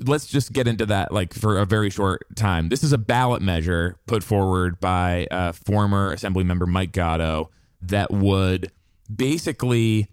[0.00, 2.68] Let's just get into that like for a very short time.
[2.68, 7.50] This is a ballot measure put forward by uh, former Assembly member Mike Gatto
[7.82, 8.72] that would
[9.14, 10.08] basically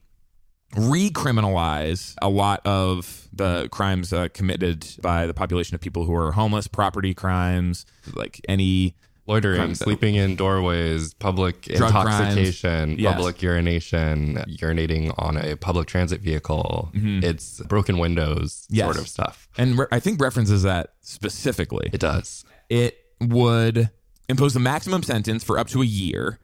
[0.75, 6.31] recriminalize a lot of the crimes uh, committed by the population of people who are
[6.31, 8.95] homeless, property crimes, like any
[9.31, 12.19] Loitering, sleeping in doorways, public Drug crimes.
[12.19, 13.13] intoxication, Yes.
[13.15, 16.89] public urination, urinating on a public transit vehicle.
[16.93, 18.75] It's broken windows Mm-hmm.
[18.75, 18.85] Yes.
[18.85, 19.47] sort of stuff.
[19.57, 21.89] and re- I think references that specifically.
[21.93, 22.43] It does.
[22.69, 23.89] it would
[24.29, 26.39] impose the maximum sentence for up to a year.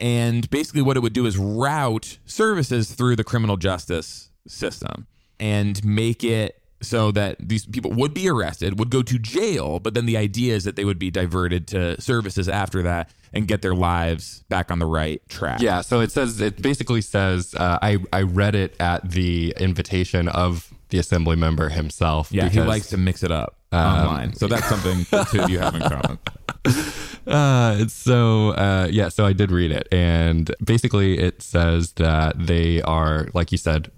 [0.00, 5.06] And basically, what it would do is route services through the criminal justice system
[5.38, 9.94] and make it so that these people would be arrested, would go to jail, but
[9.94, 13.62] then the idea is that they would be diverted to services after that and get
[13.62, 15.60] their lives back on the right track.
[15.60, 20.28] Yeah, so it says it basically says uh, I I read it at the invitation
[20.28, 22.30] of the assembly member himself.
[22.30, 24.34] Yeah, he likes to mix it up online.
[24.34, 26.18] So that's something the two of you have in common.
[27.26, 32.82] Uh, so uh, yeah, so I did read it, and basically it says that they
[32.82, 33.90] are, like you said,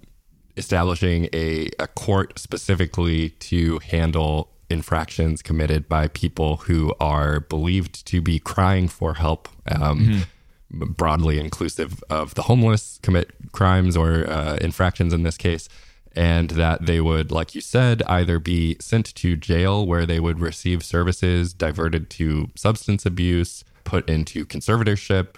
[0.56, 8.20] establishing a, a court specifically to handle infractions committed by people who are believed to
[8.20, 9.48] be crying for help.
[9.70, 10.24] Um,
[10.68, 15.68] Broadly inclusive of the homeless commit crimes or uh, infractions in this case,
[16.16, 20.40] and that they would, like you said, either be sent to jail where they would
[20.40, 25.36] receive services diverted to substance abuse, put into conservatorship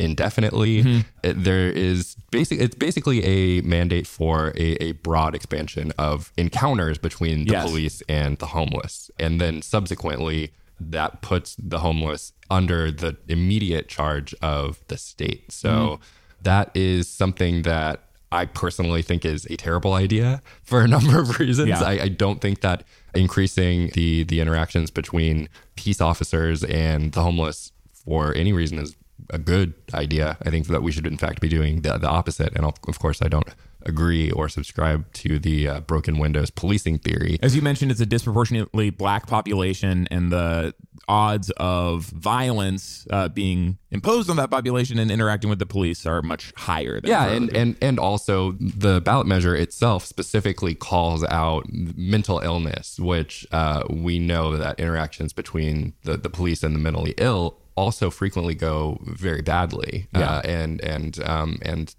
[0.00, 0.82] indefinitely.
[0.82, 1.00] Mm-hmm.
[1.22, 2.60] It- there is basic.
[2.60, 7.66] It's basically a mandate for a, a broad expansion of encounters between the Yes.
[7.68, 14.34] police and the homeless, and then subsequently that puts the homeless under the immediate charge
[14.42, 15.52] of the state.
[15.52, 16.02] So mm-hmm.
[16.42, 21.38] that is something that I personally think is a terrible idea for a number of
[21.38, 21.68] reasons.
[21.68, 21.82] Yeah.
[21.82, 22.84] I, I don't think that
[23.14, 28.96] increasing the the interactions between peace officers and the homeless for any reason is
[29.32, 30.36] a good idea.
[30.42, 32.54] I think that we should in fact be doing the, the opposite.
[32.54, 33.48] And of course, I don't
[33.86, 37.38] agree or subscribe to the uh, broken windows policing theory.
[37.42, 40.74] As you mentioned, it's a disproportionately black population, and the
[41.08, 46.22] odds of violence uh, being imposed on that population and interacting with the police are
[46.22, 47.00] much higher.
[47.00, 52.98] Than Yeah, and, and and also the ballot measure itself specifically calls out mental illness,
[52.98, 58.10] which uh, we know that interactions between the, the police and the mentally ill also
[58.10, 60.06] frequently go very badly.
[60.14, 60.36] Yeah.
[60.36, 61.94] Uh, and and um, and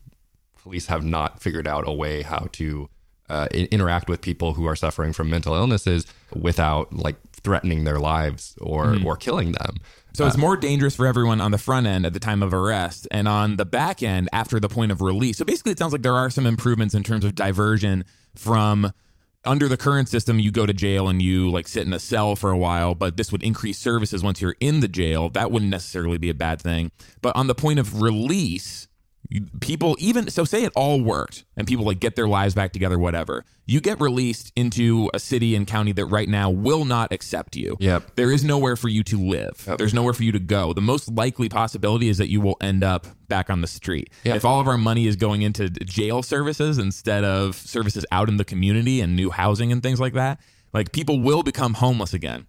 [0.61, 2.87] police have not figured out a way how to
[3.29, 6.05] uh, interact with people who are suffering from mental illnesses
[6.35, 9.77] without like threatening their lives or or killing them.
[10.13, 13.07] So it's more dangerous for everyone on the front end at the time of arrest
[13.11, 15.37] and on the back end after the point of release.
[15.37, 18.03] So basically, it sounds like there are some improvements in terms of diversion
[18.35, 18.91] from
[19.43, 20.39] under the current system.
[20.39, 23.17] You go to jail and you like sit in a cell for a while, but
[23.17, 25.29] this would increase services once you're in the jail.
[25.29, 26.91] That wouldn't necessarily be a bad thing.
[27.21, 28.87] But on the point of release,
[29.61, 32.99] people even so say it all worked and people like get their lives back together
[32.99, 37.55] whatever you get released into a city and county that right now will not accept
[37.55, 38.15] you Yep.
[38.15, 39.65] there is nowhere for you to live.
[39.77, 40.73] There's nowhere for you to go.
[40.73, 44.09] The most likely possibility is that you will end up back on the street.
[44.25, 44.35] Yeah.
[44.35, 48.35] If all of our money is going into jail services instead of services out in
[48.37, 50.41] the community and new housing and things like that,
[50.73, 52.47] like people will become homeless again.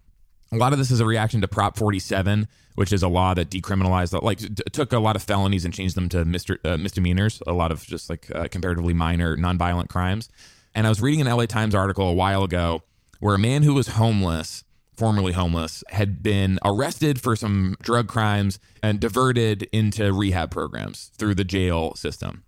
[0.53, 3.49] A lot of this is a reaction to Prop 47, which is a law that
[3.49, 7.53] decriminalized, like, t- took a lot of felonies and changed them to uh, misdemeanors, a
[7.53, 10.29] lot of just like uh, comparatively minor nonviolent crimes.
[10.75, 12.83] And I was reading an LA Times article a while ago
[13.19, 14.63] where a man who was homeless,
[14.95, 21.33] formerly homeless, had been arrested for some drug crimes and diverted into rehab programs through
[21.33, 22.43] the jail system.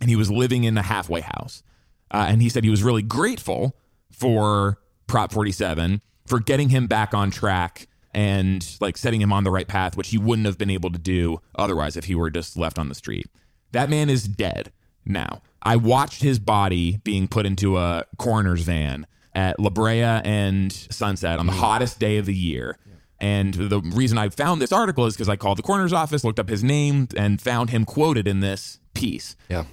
[0.00, 1.62] And he was living in a halfway house.
[2.10, 3.76] Uh, and he said he was really grateful
[4.10, 9.50] for Prop 47 for getting him back on track and like setting him on the
[9.50, 12.56] right path, which he wouldn't have been able to do otherwise if he were just
[12.56, 13.26] left on the street.
[13.72, 14.72] That man is dead
[15.04, 15.42] now.
[15.62, 21.38] I watched his body being put into a coroner's van at La Brea and Sunset
[21.38, 21.60] on the mm-hmm.
[21.60, 22.78] hottest day of the year.
[23.18, 26.38] And the reason I found this article is because I called the coroner's office, looked
[26.38, 29.64] up his name, and found him quoted in this piece Yeah.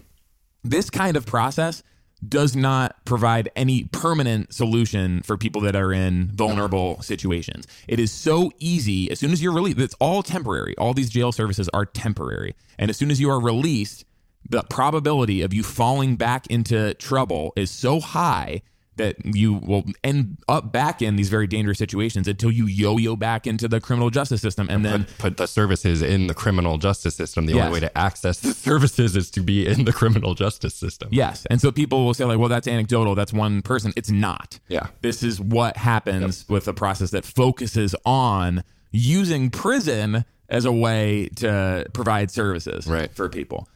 [0.63, 1.83] this kind of process
[2.27, 7.67] does not provide any permanent solution for people that are in vulnerable situations.
[7.87, 10.75] It is so easy as soon as you're released, it's all temporary.
[10.77, 12.55] All these jail services are temporary.
[12.77, 14.05] And as soon as you are released,
[14.49, 18.61] the probability of you falling back into trouble is so high
[18.97, 23.47] that you will end up back in these very dangerous situations until you yo-yo back
[23.47, 27.15] into the criminal justice system and then put, put the services in the criminal justice
[27.15, 27.45] system.
[27.45, 27.65] The Yes.
[27.67, 31.09] only way to access the services is to be in the criminal justice system.
[31.11, 34.59] yes and so people will say like well that's anecdotal that's one person it's not
[34.67, 34.87] Yeah.
[35.01, 41.29] this is what happens with a process that focuses on using prison as a way
[41.37, 43.09] to provide services Right.
[43.15, 43.67] for people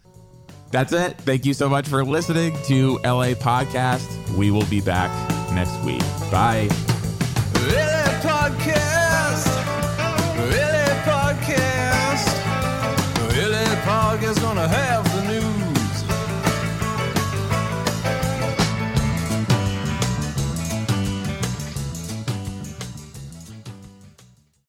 [0.76, 1.17] that's it.
[1.19, 4.36] Thank you so much for listening to LA Podcast.
[4.36, 5.09] We will be back
[5.53, 6.01] next week.
[6.30, 6.67] Bye.